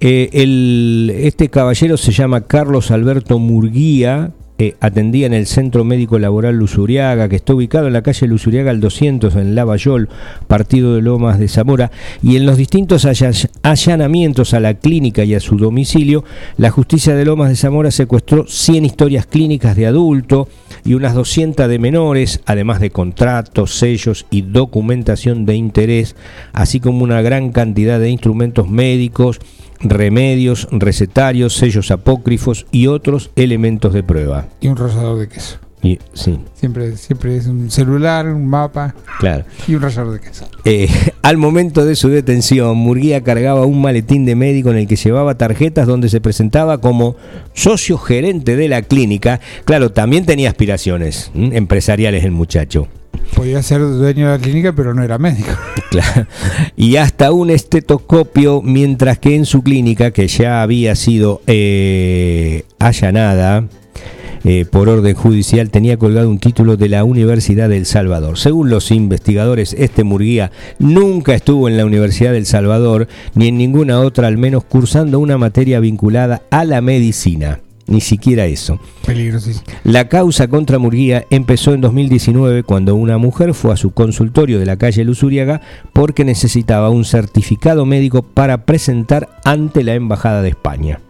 [0.00, 6.18] Eh, el, este caballero se llama Carlos Alberto Murguía, eh, atendía en el Centro Médico
[6.20, 10.08] Laboral Luzuriaga, que está ubicado en la calle Luzuriaga al 200 en Lavallol,
[10.46, 11.90] partido de Lomas de Zamora,
[12.22, 13.04] y en los distintos
[13.62, 16.22] allanamientos a la clínica y a su domicilio,
[16.56, 20.48] la justicia de Lomas de Zamora secuestró 100 historias clínicas de adulto
[20.84, 26.14] y unas 200 de menores, además de contratos, sellos y documentación de interés,
[26.52, 29.40] así como una gran cantidad de instrumentos médicos,
[29.80, 34.46] remedios, recetarios, sellos apócrifos y otros elementos de prueba.
[34.60, 35.58] Y un rosador de queso.
[35.82, 36.38] Y, sí.
[36.54, 39.44] Siempre, siempre es un celular, un mapa claro.
[39.68, 40.48] y un rosador de queso.
[40.64, 40.88] Eh,
[41.22, 45.36] al momento de su detención, Murguía cargaba un maletín de médico en el que llevaba
[45.36, 47.16] tarjetas donde se presentaba como
[47.52, 49.40] socio gerente de la clínica.
[49.66, 52.88] Claro, también tenía aspiraciones empresariales el muchacho.
[53.34, 55.50] Podía ser dueño de la clínica, pero no era médico.
[55.90, 56.26] Claro.
[56.76, 63.68] Y hasta un estetoscopio, mientras que en su clínica, que ya había sido eh, allanada
[64.42, 68.38] eh, por orden judicial, tenía colgado un título de la Universidad del Salvador.
[68.38, 74.00] Según los investigadores, este Murguía nunca estuvo en la Universidad del Salvador, ni en ninguna
[74.00, 77.60] otra, al menos cursando una materia vinculada a la medicina.
[77.86, 78.78] Ni siquiera eso.
[79.04, 79.64] Peligrosísimo.
[79.84, 84.66] La causa contra Murguía empezó en 2019 cuando una mujer fue a su consultorio de
[84.66, 85.60] la calle Luzuriaga
[85.92, 91.00] porque necesitaba un certificado médico para presentar ante la Embajada de España.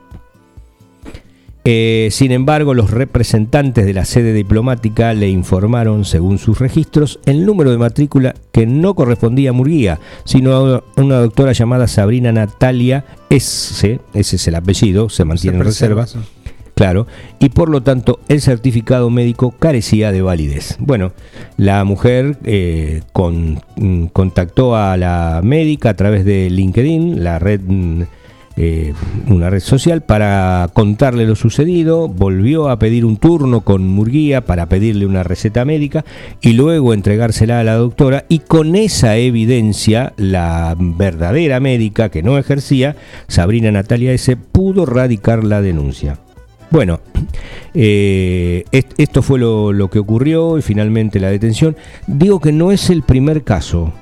[1.67, 7.47] Eh, sin embargo, los representantes de la sede diplomática le informaron, según sus registros, el
[7.47, 13.07] número de matrícula que no correspondía a Murguía, sino a una doctora llamada Sabrina Natalia
[13.31, 13.99] S.
[14.13, 16.07] Ese es el apellido, se mantiene en reserva.
[16.75, 17.07] Claro,
[17.39, 20.77] y por lo tanto el certificado médico carecía de validez.
[20.81, 21.13] Bueno,
[21.57, 27.61] la mujer eh, con, mm, contactó a la médica a través de LinkedIn, la red
[27.65, 28.03] mm,
[28.57, 28.95] eh,
[29.29, 34.69] una red social para contarle lo sucedido, volvió a pedir un turno con Murguía para
[34.69, 36.05] pedirle una receta médica
[36.41, 42.39] y luego entregársela a la doctora y con esa evidencia la verdadera médica que no
[42.39, 42.95] ejercía,
[43.27, 46.19] Sabrina Natalia S., pudo radicar la denuncia.
[46.71, 47.01] Bueno,
[47.75, 51.77] eh, esto fue lo, lo que ocurrió y finalmente la detención.
[52.07, 53.93] Digo que no es el primer caso.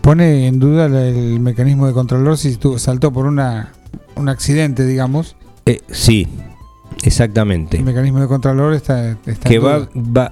[0.00, 3.72] Pone en duda el mecanismo de controlador si saltó por una
[4.16, 5.36] un accidente, digamos.
[5.66, 6.26] Eh, sí,
[7.04, 7.78] exactamente.
[7.78, 9.88] El mecanismo de contralor está, que va,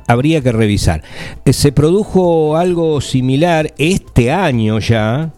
[0.07, 1.03] habría que revisar.
[1.45, 5.33] Eh, se produjo algo similar este año ya,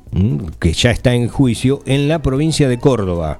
[0.59, 3.39] que ya está en juicio, en la provincia de Córdoba.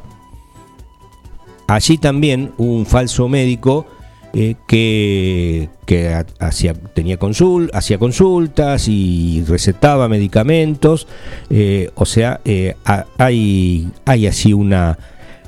[1.73, 3.87] Allí también un falso médico
[4.35, 5.71] eh, que,
[6.39, 11.09] hacía, tenía consul, hacía consultas y recetaba medicamentos.
[11.49, 12.75] Eh, o sea, eh,
[13.17, 13.91] hay,
[14.29, 14.99] así una,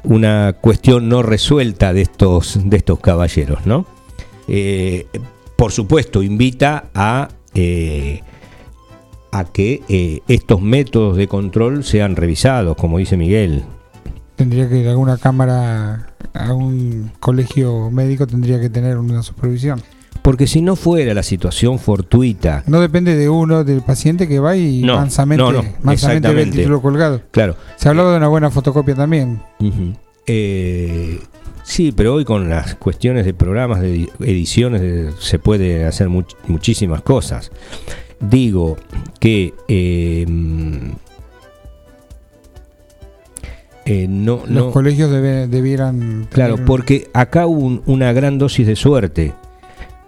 [0.02, 3.86] una cuestión no resuelta de estos, de estos caballeros, ¿no?
[5.56, 7.28] por supuesto, invita a,
[9.30, 13.64] a que estos métodos de control sean revisados, como dice Miguel.
[14.36, 19.80] Tendría que ir a alguna cámara a un colegio médico tendría que tener una supervisión.
[20.22, 22.64] Porque si no fuera la situación fortuita.
[22.66, 27.20] No depende de uno, del paciente que va y mansamente, ve el título colgado.
[27.30, 27.56] Claro.
[27.76, 29.42] Se ha hablado de una buena fotocopia también.
[30.26, 31.20] Eh,
[31.62, 37.50] sí, pero hoy con las cuestiones de programas, de ediciones, se puede hacer muchísimas cosas.
[38.18, 38.78] Digo
[39.20, 40.24] que eh,
[43.86, 46.26] eh, no, Los colegios debieran...
[46.30, 49.34] Claro, porque acá hubo una gran dosis de suerte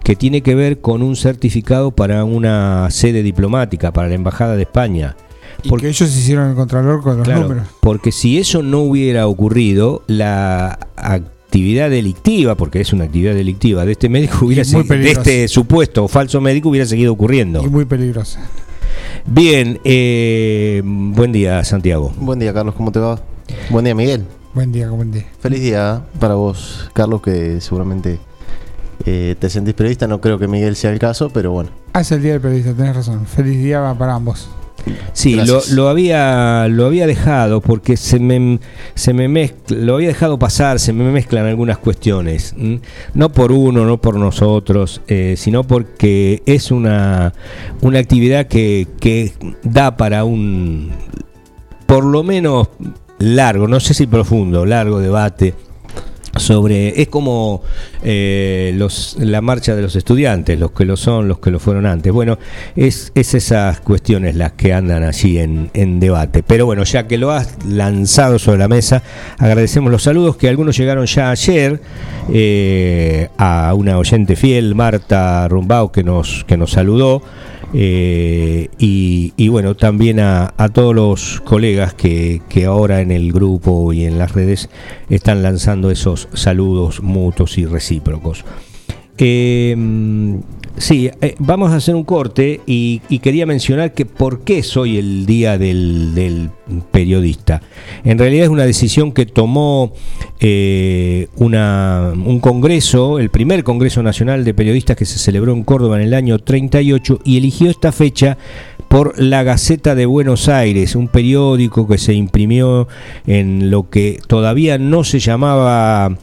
[0.02, 4.62] que tiene que ver con un certificado para una sede diplomática, para la Embajada de
[4.62, 5.16] España.
[5.68, 7.66] Porque ellos hicieron el contralor con los números.
[7.80, 13.92] Porque si eso no hubiera ocurrido, la actividad delictiva, porque es una actividad delictiva, de
[13.92, 17.62] este médico hubiera de este supuesto o falso médico hubiera seguido ocurriendo.
[17.64, 18.40] Y muy peligrosa.
[19.26, 22.12] Bien, eh, buen día Santiago.
[22.18, 23.20] Buen día Carlos, ¿cómo te va?
[23.70, 24.24] Buen día, Miguel.
[24.54, 25.26] Buen día, buen día.
[25.40, 28.18] Feliz día para vos, Carlos, que seguramente
[29.04, 30.07] eh, te sentís periodista.
[30.07, 31.70] No creo que Miguel sea el caso, pero bueno.
[31.92, 33.26] Ah, es el día del periodista, tenés razón.
[33.26, 34.48] Feliz día para ambos.
[35.12, 35.36] Sí,
[35.72, 38.61] lo, había lo había dejado porque se me
[38.94, 42.54] se me mezcla, lo había dejado pasar, se me mezclan algunas cuestiones,
[43.14, 47.32] no por uno, no por nosotros, eh, sino porque es una
[47.80, 49.32] una actividad que, que
[49.64, 50.92] da para un
[51.86, 52.68] por lo menos
[53.18, 55.54] largo, no sé si profundo, largo debate
[56.38, 57.62] sobre es como
[58.02, 61.86] eh, los, la marcha de los estudiantes, los que lo son, los que lo fueron
[61.86, 62.12] antes.
[62.12, 62.38] Bueno,
[62.74, 66.42] es, es esas cuestiones las que andan allí en, debate.
[66.42, 69.02] Pero bueno, ya que lo has lanzado sobre la mesa,
[69.38, 71.80] agradecemos los saludos que algunos llegaron ya ayer
[72.32, 77.22] eh, a una oyente fiel, Marta Rumbao, que nos, que nos saludó.
[77.78, 84.18] Eh, y, bueno, también a, todos los colegas que, ahora en el grupo y en
[84.18, 84.70] las redes
[85.10, 88.46] están lanzando esos saludos mutuos y recíprocos.
[89.18, 89.76] Eh,
[90.76, 95.26] sí, eh, vamos a hacer un corte y, quería mencionar que por qué soy el
[95.26, 96.50] día del,
[96.90, 97.62] periodista.
[98.04, 99.92] En realidad es una decisión que tomó
[100.40, 105.96] eh, una, un congreso, el primer Congreso Nacional de Periodistas que se celebró en Córdoba
[105.96, 108.38] en el año 38 y eligió esta fecha
[108.88, 112.88] por la Gaceta de Buenos Aires, un periódico que se imprimió
[113.26, 116.16] en lo que todavía no se llamaba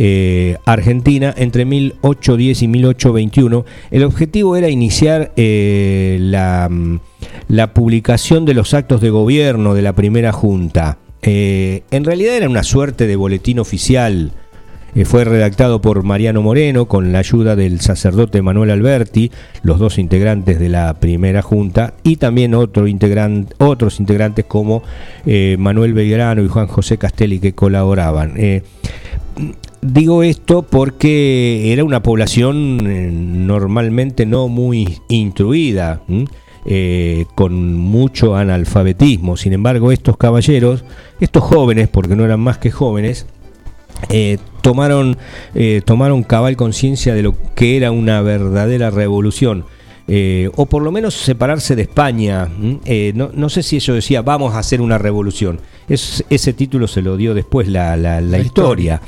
[0.00, 3.64] eh, Argentina entre 1810 y 1821.
[3.90, 6.70] El objetivo era iniciar eh, la,
[7.48, 10.98] la, publicación de los actos de gobierno de la primera junta.
[11.22, 14.30] Eh, en realidad era una suerte de boletín oficial.
[15.04, 19.32] fue redactado por Mariano Moreno con la ayuda del sacerdote Manuel Alberti,
[19.62, 22.86] los dos integrantes de la primera junta, y también otro
[23.58, 24.84] otros integrantes como
[25.58, 28.34] Manuel Belgrano y Juan José Castelli que colaboraban.
[29.80, 36.02] Digo esto porque era una población eh, normalmente no muy instruida,
[36.66, 39.36] eh, con mucho analfabetismo.
[39.36, 40.84] Sin embargo, estos caballeros,
[41.20, 43.26] estos jóvenes, porque no eran más que jóvenes,
[44.08, 45.16] eh, tomaron,
[45.84, 49.64] tomaron cabal conciencia de lo que era una verdadera revolución.
[50.56, 52.48] o por lo menos separarse de España.
[53.14, 55.60] no, sé si eso decía, vamos a hacer una revolución.
[55.88, 59.00] ese título se lo dio después la, historia.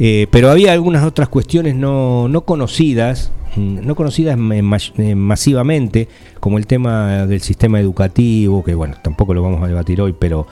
[0.00, 6.08] Eh, pero había algunas otras cuestiones no, no conocidas, mm, no conocidas masivamente,
[6.40, 10.46] como el tema del sistema educativo, que bueno, tampoco lo vamos a debatir hoy, pero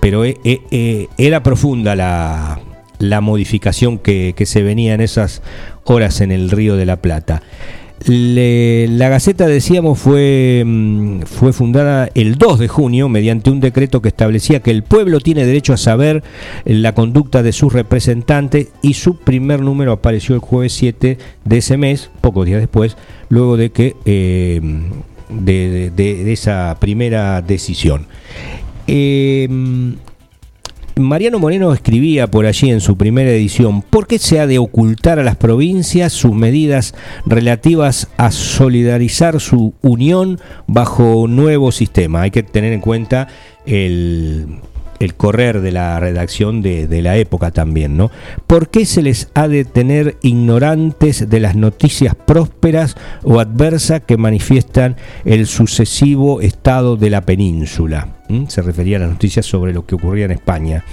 [0.00, 2.60] pero eh, eh, eh, era profunda la,
[2.98, 5.42] la modificación que, que se venía en esas
[5.84, 7.42] horas en el Río de la Plata.
[8.06, 14.08] La Gaceta, decíamos, fue, mm, fue fundada el 2 de junio mediante un decreto que
[14.08, 16.22] establecía que el pueblo tiene derecho a saber
[16.64, 21.56] eh, la conducta de sus representantes y su primer número apareció el jueves 7 de
[21.56, 22.96] ese mes, pocos días después,
[23.28, 24.60] luego de que eh,
[25.28, 28.06] de esa primera decisión.
[28.86, 29.48] Eh,
[30.96, 35.18] Mariano Moreno escribía por allí en su primera edición, ¿por qué se ha de ocultar
[35.18, 42.22] a las provincias sus medidas relativas a solidarizar su unión bajo un nuevo sistema?
[42.22, 43.28] Hay que tener en cuenta
[43.64, 44.60] el,
[45.02, 48.10] el correr de la redacción de, de la época también, ¿no?
[48.46, 54.16] ¿Por qué se les ha de tener ignorantes de las noticias prósperas o adversas que
[54.16, 58.08] manifiestan el sucesivo estado de la península?
[58.28, 58.46] ¿Mm?
[58.46, 60.84] Se refería a las noticias sobre lo que ocurría en España.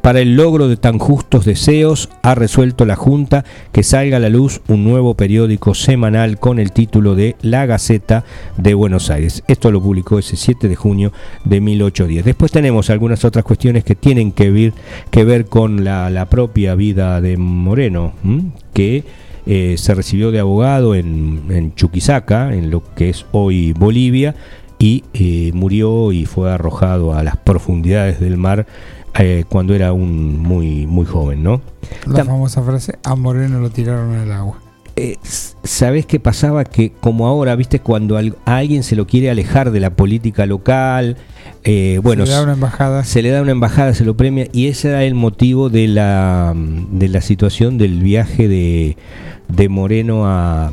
[0.00, 4.28] Para el logro de tan justos deseos, ha resuelto la Junta que salga a la
[4.28, 8.24] luz un nuevo periódico semanal con el título de La Gaceta
[8.56, 9.42] de Buenos Aires.
[9.48, 11.12] Esto lo publicó ese 7 de junio
[11.44, 12.24] de 1810.
[12.24, 14.72] Después tenemos algunas otras cuestiones que tienen que ver,
[15.10, 18.12] que ver con la, propia vida de Moreno,
[18.72, 19.04] que
[19.44, 24.36] eh, se recibió de abogado en, en Chuquisaca, en lo que es hoy Bolivia,
[24.82, 28.66] y eh, murió y fue arrojado a las profundidades del mar
[29.18, 31.60] eh, cuando era un muy muy joven, ¿no?
[32.06, 34.58] La Tam- famosa frase, a Moreno lo tiraron al agua.
[34.96, 36.64] Eh, s- ¿Sabés qué pasaba?
[36.64, 38.22] Que como ahora, viste, cuando a
[38.56, 41.16] alguien se lo quiere alejar de la política local,
[41.64, 43.04] eh, bueno, Se le da una embajada.
[43.04, 46.54] se le da una embajada, se lo premia, y ese era el motivo de la,
[46.54, 48.96] de la situación del viaje de,
[49.48, 50.70] de Moreno a,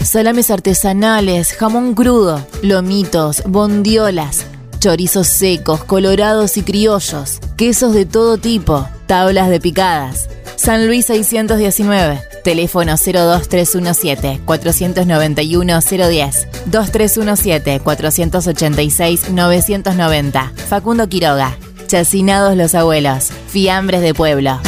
[0.03, 4.45] Salames artesanales, jamón crudo, lomitos, bondiolas,
[4.79, 10.29] chorizos secos, colorados y criollos, quesos de todo tipo, tablas de picadas.
[10.57, 20.53] San Luis 619, teléfono 02317 491 010, 2317 486 990.
[20.69, 24.59] Facundo Quiroga, Chacinados los abuelos, fiambres de pueblo.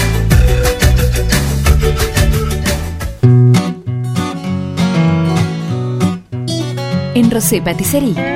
[7.15, 8.36] En Rosé Patisserie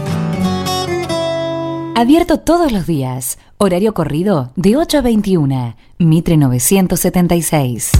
[1.95, 3.37] Abierto todos los días.
[3.57, 5.75] Horario corrido de 8 a 21.
[5.99, 7.91] Mitre 976.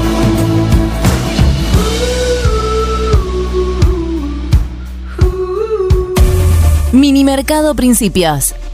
[6.93, 8.53] Minimercado Principios.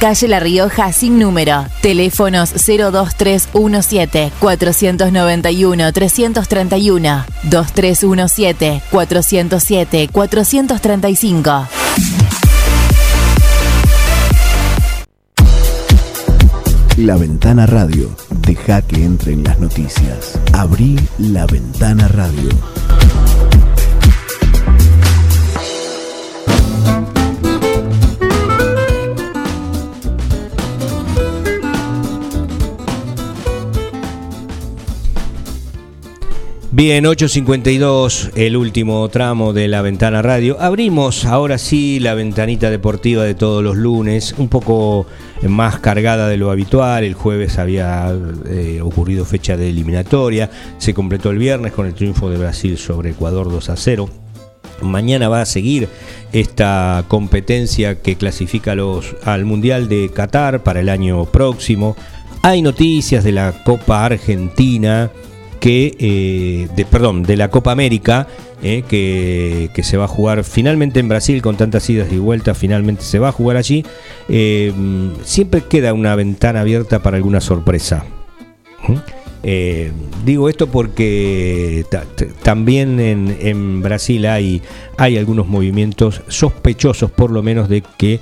[0.00, 1.66] Calle La Rioja sin número.
[1.80, 11.66] Teléfonos 02317 491 331 2317 407 435.
[16.98, 18.10] La Ventana Radio.
[18.40, 20.38] Deja que entren las noticias.
[20.52, 22.48] Abrí la Ventana Radio.
[36.76, 40.60] Bien, 8.52, el último tramo de la ventana radio.
[40.60, 45.06] Abrimos ahora sí la ventanita deportiva de todos los lunes, un poco
[45.48, 47.04] más cargada de lo habitual.
[47.04, 48.14] El jueves había
[48.50, 53.12] eh, ocurrido fecha de eliminatoria, se completó el viernes con el triunfo de Brasil sobre
[53.12, 54.10] Ecuador 2 a 0.
[54.82, 55.88] Mañana va a seguir
[56.34, 61.96] esta competencia que clasifica los, al Mundial de Qatar para el año próximo.
[62.42, 65.10] Hay noticias de la Copa Argentina
[65.66, 68.28] que, eh, de, perdón, de la Copa América,
[68.62, 72.56] eh, que, que, se va a jugar finalmente en Brasil con tantas idas y vueltas,
[72.56, 73.84] finalmente se va a jugar allí.
[74.28, 74.72] Eh,
[75.24, 78.04] siempre queda una ventana abierta para alguna sorpresa.
[79.42, 79.90] Eh,
[80.24, 81.84] digo esto porque
[82.44, 84.62] también en, en, Brasil hay,
[84.96, 88.20] hay algunos movimientos sospechosos, por lo menos, de que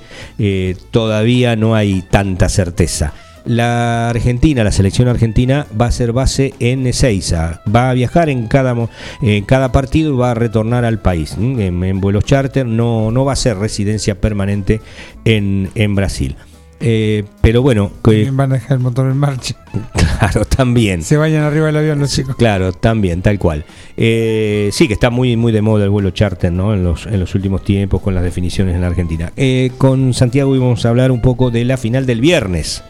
[0.89, 3.13] todavía no hay tanta certeza.
[3.45, 7.61] La Argentina, la selección argentina, va a ser base en Ezeiza.
[7.73, 8.75] Va a viajar en cada,
[9.21, 11.35] en cada partido y va a retornar al país.
[11.37, 14.81] En, en vuelos charter no, no va a ser residencia permanente
[15.25, 16.35] en, en Brasil.
[16.79, 17.91] Eh, pero bueno.
[18.03, 19.55] Que, van a dejar el motor en marcha.
[20.19, 21.03] Claro, también.
[21.03, 22.37] Se vayan arriba del avión los chicos.
[22.37, 23.65] Claro, también, tal cual.
[23.97, 26.73] Eh, sí, que está muy, muy de moda el vuelo charter, ¿no?
[26.73, 29.33] En los, en los últimos tiempos con las definiciones en la Argentina.
[29.35, 32.81] Eh, con Santiago íbamos a hablar un poco de la final del viernes.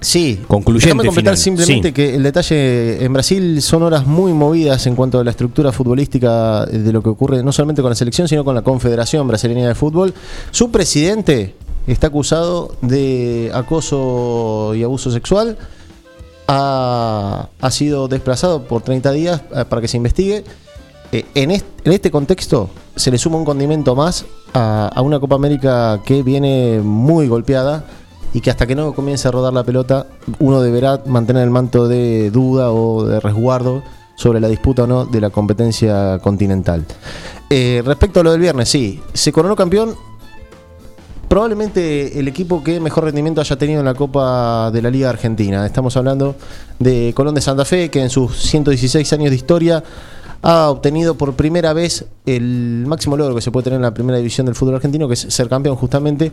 [0.00, 0.86] Sí, concluyente.
[0.86, 1.58] Déjame completar final.
[1.58, 1.92] simplemente Sí.
[1.94, 6.66] que el detalle en Brasil son horas muy movidas en cuanto a la estructura futbolística
[6.66, 9.74] de lo que ocurre no solamente con la selección, sino con la Confederación Brasileña de
[9.74, 10.14] Fútbol.
[10.50, 11.54] Su presidente
[11.86, 15.56] está acusado de acoso y abuso sexual.
[16.48, 20.44] Ha, ha sido desplazado por 30 días eh, para que se investigue.
[21.12, 24.24] Eh, en, este, en este contexto se le suma un condimento más
[24.54, 27.84] a, a una Copa América que viene muy golpeada
[28.36, 30.08] y que hasta que no comience a rodar la pelota,
[30.40, 33.82] uno deberá mantener el manto de duda o de resguardo
[34.14, 36.84] sobre la disputa o no de la competencia continental.
[37.48, 39.94] Eh, respecto a lo del viernes, sí, se coronó campeón.
[41.28, 45.64] Probablemente el equipo que mejor rendimiento haya tenido en la Copa de la Liga Argentina.
[45.64, 46.36] Estamos hablando
[46.78, 49.82] de Colón de Santa Fe, que en sus 116 años de historia
[50.42, 54.18] ha obtenido por primera vez el máximo logro que se puede tener en la primera
[54.18, 56.32] división del fútbol argentino, que es ser campeón justamente.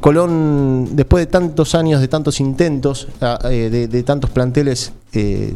[0.00, 3.08] Colón, después de tantos años, de tantos intentos,
[3.44, 5.54] eh, de, de, tantos planteles eh,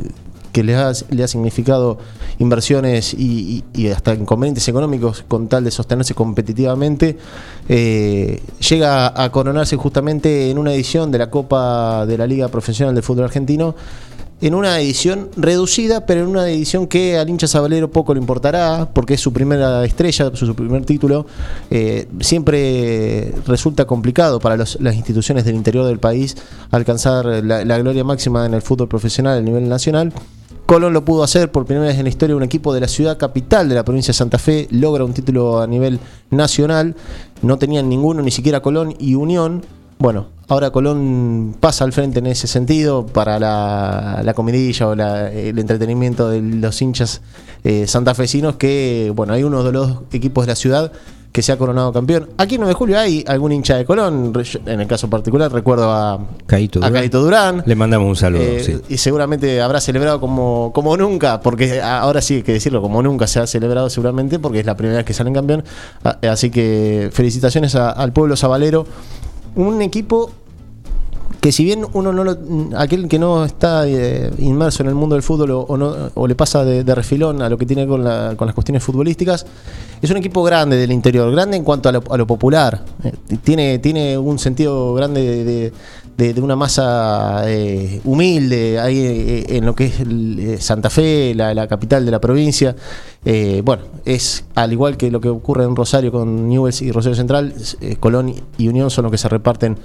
[0.56, 1.98] que le ha, le ha, significado
[2.38, 7.18] inversiones y, y, hasta inconvenientes económicos con tal de sostenerse competitivamente,
[7.68, 12.94] eh, llega a coronarse justamente en una edición de la Copa de la Liga Profesional
[12.94, 13.74] del Fútbol Argentino
[14.40, 18.90] en una edición reducida, pero en una edición que al hincha sabalero poco le importará,
[18.92, 21.26] porque es su primera estrella, su, primer título.
[21.70, 26.36] Eh, siempre resulta complicado para las instituciones del interior del país
[26.70, 30.12] alcanzar la, la, gloria máxima en el fútbol profesional a nivel nacional.
[30.66, 33.16] Colón lo pudo hacer por primera vez en la historia, un equipo de la ciudad
[33.16, 36.96] capital de la provincia de Santa Fe logra un título a nivel nacional,
[37.42, 39.62] no tenían ninguno, ni siquiera Colón y Unión.
[39.98, 45.32] Bueno, ahora Colón pasa al frente en ese sentido para la, la comidilla o la,
[45.32, 47.22] el entretenimiento de los hinchas
[47.64, 50.92] eh, santafesinos que, bueno, hay uno de los equipos de la ciudad
[51.32, 52.30] que se ha coronado campeón.
[52.38, 54.32] Aquí en 9 de julio hay algún hincha de Colón,
[54.64, 56.96] en el caso particular recuerdo a Caito Durán.
[56.96, 57.62] A Caito Durán.
[57.66, 58.42] Le mandamos un saludo.
[58.42, 58.80] Eh, sí.
[58.88, 63.26] Y seguramente habrá celebrado como, como nunca, porque ahora sí hay que decirlo, como nunca
[63.26, 65.62] se ha celebrado seguramente, porque es la primera vez que salen campeón.
[66.22, 68.86] Así que felicitaciones a, al pueblo sabalero
[69.56, 70.30] un equipo
[71.40, 72.38] que si bien uno no lo,
[72.76, 76.34] aquel que no está eh, inmerso en el mundo del fútbol o, no, o le
[76.34, 79.46] pasa de, de, refilón a lo que tiene con, la, con, las cuestiones futbolísticas,
[80.02, 83.12] es un equipo grande del interior, grande en cuanto a lo, a lo popular, eh,
[83.42, 85.72] tiene, tiene un sentido grande de, de,
[86.16, 91.34] de, una masa eh, humilde ahí eh, en lo que es el, eh, Santa Fe,
[91.34, 92.74] la, la capital de la provincia.
[93.24, 97.16] Eh, bueno, es al igual que lo que ocurre en Rosario con Newells y Rosario
[97.16, 97.54] Central,
[98.00, 99.76] Colón y Unión son los que se reparten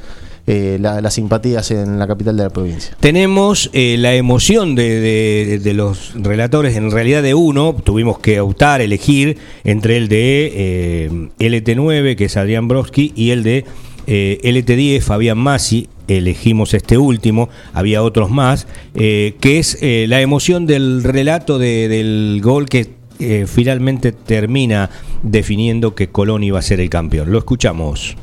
[0.45, 2.95] la- las simpatías en la capital de la provincia.
[2.99, 9.97] Tenemos la emoción de, los relatores, en realidad de uno, tuvimos que optar, elegir entre
[9.97, 11.09] el de eh,
[11.39, 13.65] LT9, que es Adrián Brodsky, y el de
[14.07, 15.87] eh, LT10, Fabián Massi.
[16.07, 21.87] Elegimos este último, había otros más, eh, que es eh, la emoción del relato de-
[21.87, 22.89] del gol que
[23.19, 24.89] eh, finalmente termina
[25.23, 27.31] definiendo que Colón iba a ser el campeón.
[27.31, 28.17] Lo escuchamos.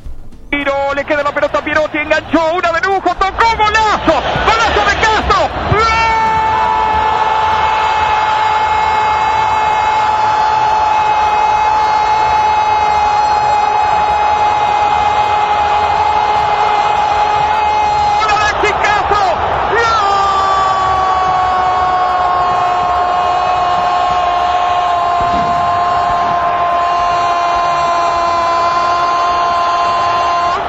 [0.95, 5.49] Le queda la pelota a enganchó una tocó golazo de Castro.
[5.71, 5.87] ¡Gol!
[18.35, 20.29] Alexis Castro.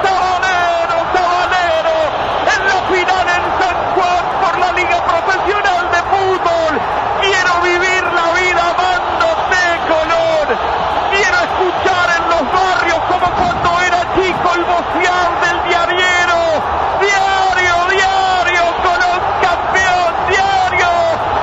[0.03, 1.97] Sabanero, Sabanero,
[2.53, 6.73] en la final en San Juan por la Liga Profesional de Fútbol.
[7.21, 10.47] Quiero vivir la vida amándote, Colón.
[11.11, 16.39] Quiero escuchar en los barrios como cuando era chico el vocear del diariero.
[17.01, 20.89] Diario, diario, Colón campeón, diario.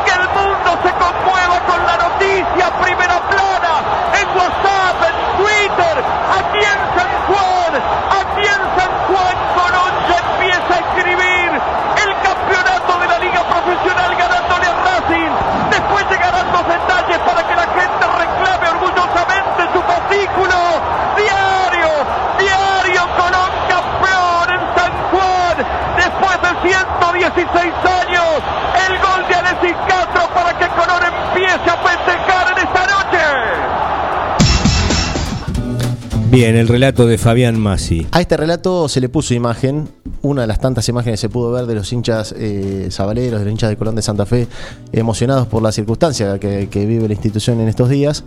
[0.04, 3.72] Que el mundo se conmueva con la noticia, primera plana,
[4.18, 5.96] en WhatsApp, en Twitter,
[6.38, 12.92] aquí en San Juan, aquí en San Juan, Colón ya empieza a escribir el campeonato
[12.98, 15.32] de la Liga Profesional ganándole a Racing.
[15.70, 20.58] Después llegarán los detalles para que la gente reclame orgullosamente su fascículo.
[21.18, 21.90] Diario,
[22.38, 25.56] diario, Colón campeón en San Juan.
[25.96, 28.28] Después de 116 años,
[28.88, 33.18] el gol de Alexis Castro para que Colón empiece a festejar en esta noche.
[36.30, 38.06] Bien, el relato de Fabián Massi.
[38.10, 39.88] A este relato se le puso imagen,
[40.20, 43.46] una de las tantas imágenes que se pudo ver de los hinchas eh, sabaleros, de
[43.46, 44.46] los hinchas de Colón de Santa Fe,
[44.92, 48.24] emocionados por la circunstancia que, vive la institución en estos días.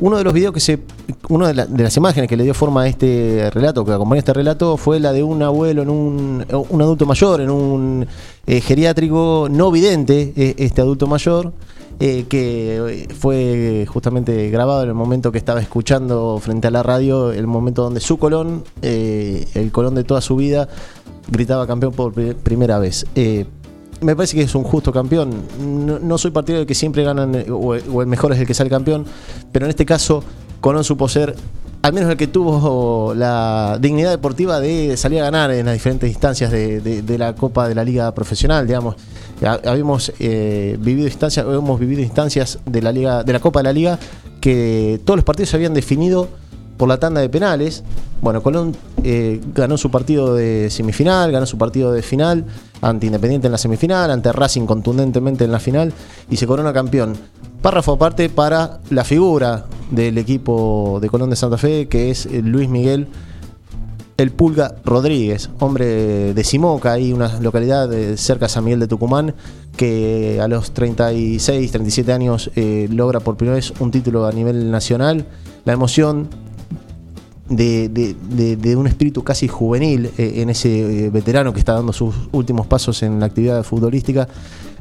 [0.00, 0.80] Uno de los videos que se.
[1.28, 4.32] Una de, de las imágenes que le dio forma a este relato, que acompañó este
[4.32, 6.44] relato, fue la de un abuelo en un.
[6.68, 8.08] un adulto mayor, en un
[8.44, 11.52] eh, geriátrico no vidente, eh, este adulto mayor.
[12.00, 16.82] Eh, que eh, fue justamente grabado en el momento que estaba escuchando frente a la
[16.82, 20.68] radio, el momento donde su Colón, eh, el Colón de toda su vida,
[21.30, 23.06] gritaba campeón por pri- primera vez.
[24.00, 25.30] Me parece que es un justo campeón.
[25.58, 28.68] No, no soy partidario de que siempre ganan o, el mejor es el que sale
[28.68, 29.06] campeón,
[29.52, 30.22] pero en este caso
[30.60, 31.34] Colón supo ser
[31.80, 36.10] al menos el que tuvo la dignidad deportiva de salir a ganar en las diferentes
[36.10, 38.96] instancias de- de la Copa de la Liga Profesional, digamos.
[39.46, 43.64] Ha- Habíamos eh, vivido instancias, hemos vivido instancias de la Liga, de la Copa de
[43.64, 43.98] la Liga,
[44.40, 46.28] que todos los partidos se habían definido
[46.76, 47.82] por la tanda de penales.
[48.20, 52.44] Bueno, Colón eh, ganó su partido de semifinal, ganó su partido de final,
[52.80, 55.92] ante Independiente en la semifinal, ante Racing contundentemente en la final
[56.30, 57.14] y se corona campeón.
[57.62, 62.42] Párrafo aparte para la figura del equipo de Colón de Santa Fe, que es eh,
[62.42, 63.06] Luis Miguel
[64.16, 68.86] el Pulga Rodríguez, hombre de Simoca, ahí una localidad de cerca de San Miguel de
[68.86, 69.34] Tucumán,
[69.76, 74.70] que a los 36, 37 años eh, logra por primera vez un título a nivel
[74.70, 75.26] nacional.
[75.64, 76.28] La emoción
[77.48, 81.74] de, de- de- de un espíritu casi juvenil eh, en ese eh, veterano que está
[81.74, 84.28] dando sus últimos pasos en la actividad futbolística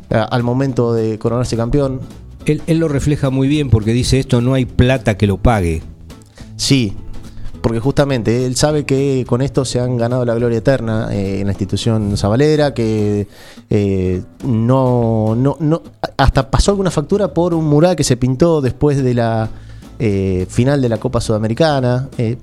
[0.10, 2.00] eh, al momento de coronarse campeón.
[2.46, 5.82] Él, él lo refleja muy bien porque dice esto no hay plata que lo pague.
[6.56, 6.94] Sí,
[7.64, 11.48] porque justamente él sabe que con esto se han ganado la gloria eterna eh, en
[11.48, 13.26] la institución sabalera, que
[13.70, 15.82] eh, no, no, no,
[16.18, 19.50] hasta pasó alguna factura por un mural que se pintó después de la
[20.00, 22.10] eh, final de la Copa Sudamericana.
[22.18, 22.38] Eh,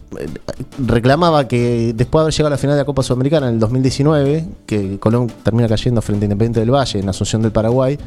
[0.78, 3.60] reclamaba que después de haber llegado a la final de la Copa Sudamericana en el
[3.60, 7.98] 2019, que Colón termina cayendo frente a Independiente del Valle en Asunción del Paraguay,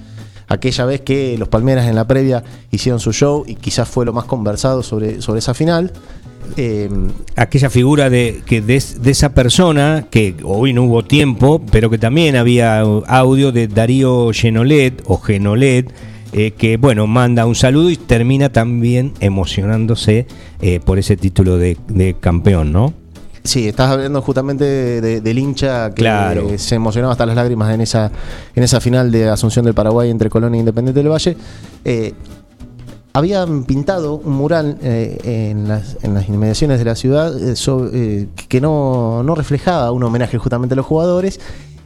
[0.47, 4.13] aquella vez que los Palmeras en la previa hicieron su show y quizás fue lo
[4.13, 5.91] más conversado sobre, sobre esa final.
[6.57, 6.89] Eh,
[7.35, 11.97] Aquella figura de, que de, de esa persona, que hoy no hubo tiempo, pero que
[11.97, 15.91] también había audio de Darío Genolet o Genolet,
[16.31, 20.25] eh, que bueno, manda un saludo y termina también emocionándose
[20.61, 22.93] eh, por ese título de, de campeón, ¿no?
[23.43, 26.47] Sí, estás hablando justamente de- de- del hincha que Claro.
[26.57, 28.09] se emocionaba hasta las lágrimas en esa,
[28.55, 31.35] en esa final de Asunción del Paraguay entre Colón e Independiente del Valle.
[31.83, 32.13] Eh,
[33.13, 37.53] habían pintado un mural eh, en, las, en las inmediaciones de la ciudad eh,
[37.93, 41.39] eh, que no, no reflejaba un homenaje justamente a los jugadores.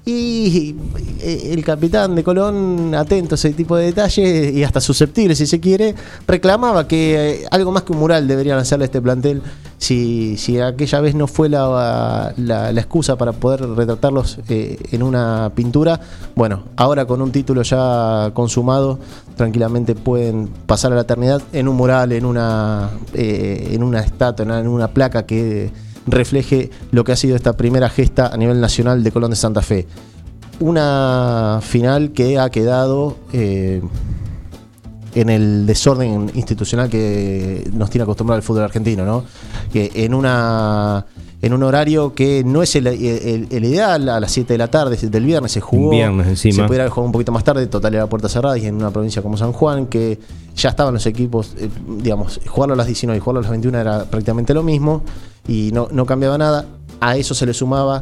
[0.09, 0.73] Y
[1.19, 5.45] eh, el capitán de Colón, atento a ese tipo de detalles y hasta susceptible si
[5.45, 5.95] se quiere,
[6.25, 9.41] reclamaba que eh, algo más que un mural deberían hacerle este plantel
[9.77, 15.03] si, si aquella vez no fue la, la- la excusa para poder retratarlos eh, en
[15.03, 15.99] una pintura.
[16.35, 18.99] Bueno, ahora con un título ya consumado,
[19.35, 24.57] tranquilamente pueden pasar a la eternidad en un mural, en una, eh, en una estatua,
[24.57, 25.69] en una placa que
[26.07, 29.61] refleje lo que ha sido esta primera gesta a nivel nacional de Colón de Santa
[29.61, 29.85] Fe.
[30.59, 33.81] Una final que ha quedado eh,
[35.13, 39.23] en el desorden institucional que nos tiene acostumbrado el fútbol argentino, ¿no?
[39.71, 41.05] Que en una
[41.41, 44.67] en un horario que no es el, el- el ideal, a las 7 de la
[44.69, 45.91] tarde del viernes se jugó.
[45.91, 46.55] Viernes encima.
[46.55, 48.89] Se pudiera haber jugado un poquito más tarde, total era puerta cerrada y en una
[48.91, 50.19] provincia como San Juan, que
[50.55, 51.69] ya estaban los equipos, eh,
[51.99, 55.03] digamos, jugarlo a las 19 y jugarlo a las 21 era prácticamente lo mismo
[55.47, 56.65] y no, no cambiaba nada.
[56.99, 58.01] A eso se le sumaba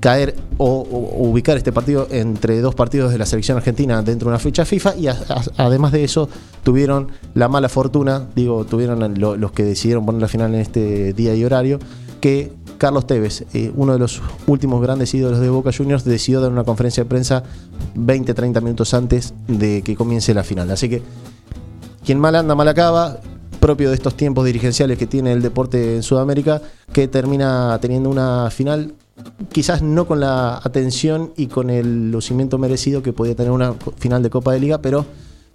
[0.00, 4.30] caer o, o ubicar este partido entre dos partidos de la selección argentina dentro de
[4.34, 6.28] una fecha FIFA y a- a- además de eso
[6.62, 11.12] tuvieron la mala fortuna, digo, tuvieron lo- los que decidieron poner la final en este
[11.12, 11.78] día y horario,
[12.20, 16.52] que Carlos Tevez, eh, uno de los últimos grandes ídolos de Boca Juniors, decidió dar
[16.52, 17.42] una conferencia de prensa
[17.96, 20.70] 20-30 minutos antes de que comience la final.
[20.70, 21.02] Así que
[22.04, 23.18] quien mal anda, mal acaba,
[23.60, 26.60] propio de estos tiempos dirigenciales que tiene el deporte en Sudamérica,
[26.92, 28.94] que termina teniendo una final
[29.50, 34.22] quizás no con la atención y con el lucimiento merecido que podía tener una final
[34.22, 35.06] de Copa de Liga, pero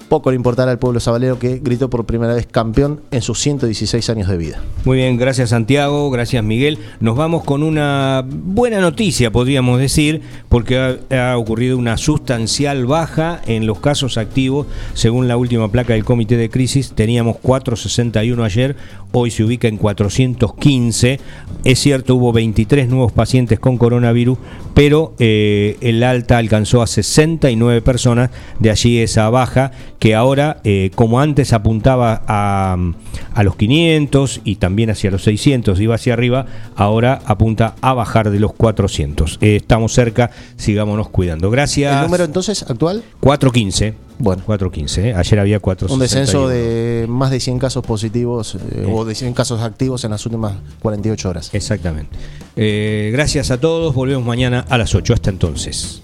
[0.09, 4.09] poco le importará al pueblo sabalero que gritó por primera vez campeón en sus 116
[4.09, 4.61] años de vida.
[4.85, 6.79] Muy bien, gracias Santiago, gracias Miguel.
[6.99, 13.65] Nos vamos con una buena noticia, podríamos decir, porque ha, ocurrido una sustancial baja en
[13.65, 14.67] los casos activos.
[14.93, 18.75] Según la última placa del comité de crisis, teníamos 461 ayer,
[19.11, 21.19] hoy se ubica en 415.
[21.63, 24.37] Es cierto, hubo 23 nuevos pacientes con coronavirus,
[24.73, 30.91] pero eh, el alta alcanzó a 69 personas, de allí esa baja que ahora, eh,
[30.95, 32.77] como antes apuntaba a,
[33.33, 38.29] a los 500 y también hacia los 600, iba hacia arriba, ahora apunta a bajar
[38.29, 39.39] de los 400.
[39.41, 41.49] Eh, estamos cerca, sigámonos cuidando.
[41.49, 41.95] Gracias.
[41.95, 43.03] ¿El número entonces actual?
[43.19, 43.95] 415.
[44.21, 44.43] Bueno.
[44.45, 45.13] 415, ¿eh?
[45.15, 45.93] ayer había 461.
[45.95, 50.11] Un descenso de más de 100 casos positivos eh, o de 100 casos activos en
[50.11, 51.49] las últimas 48 horas.
[51.53, 52.15] Exactamente.
[52.55, 55.13] Eh, gracias a todos, volvemos mañana a las 8.
[55.13, 56.03] Hasta entonces.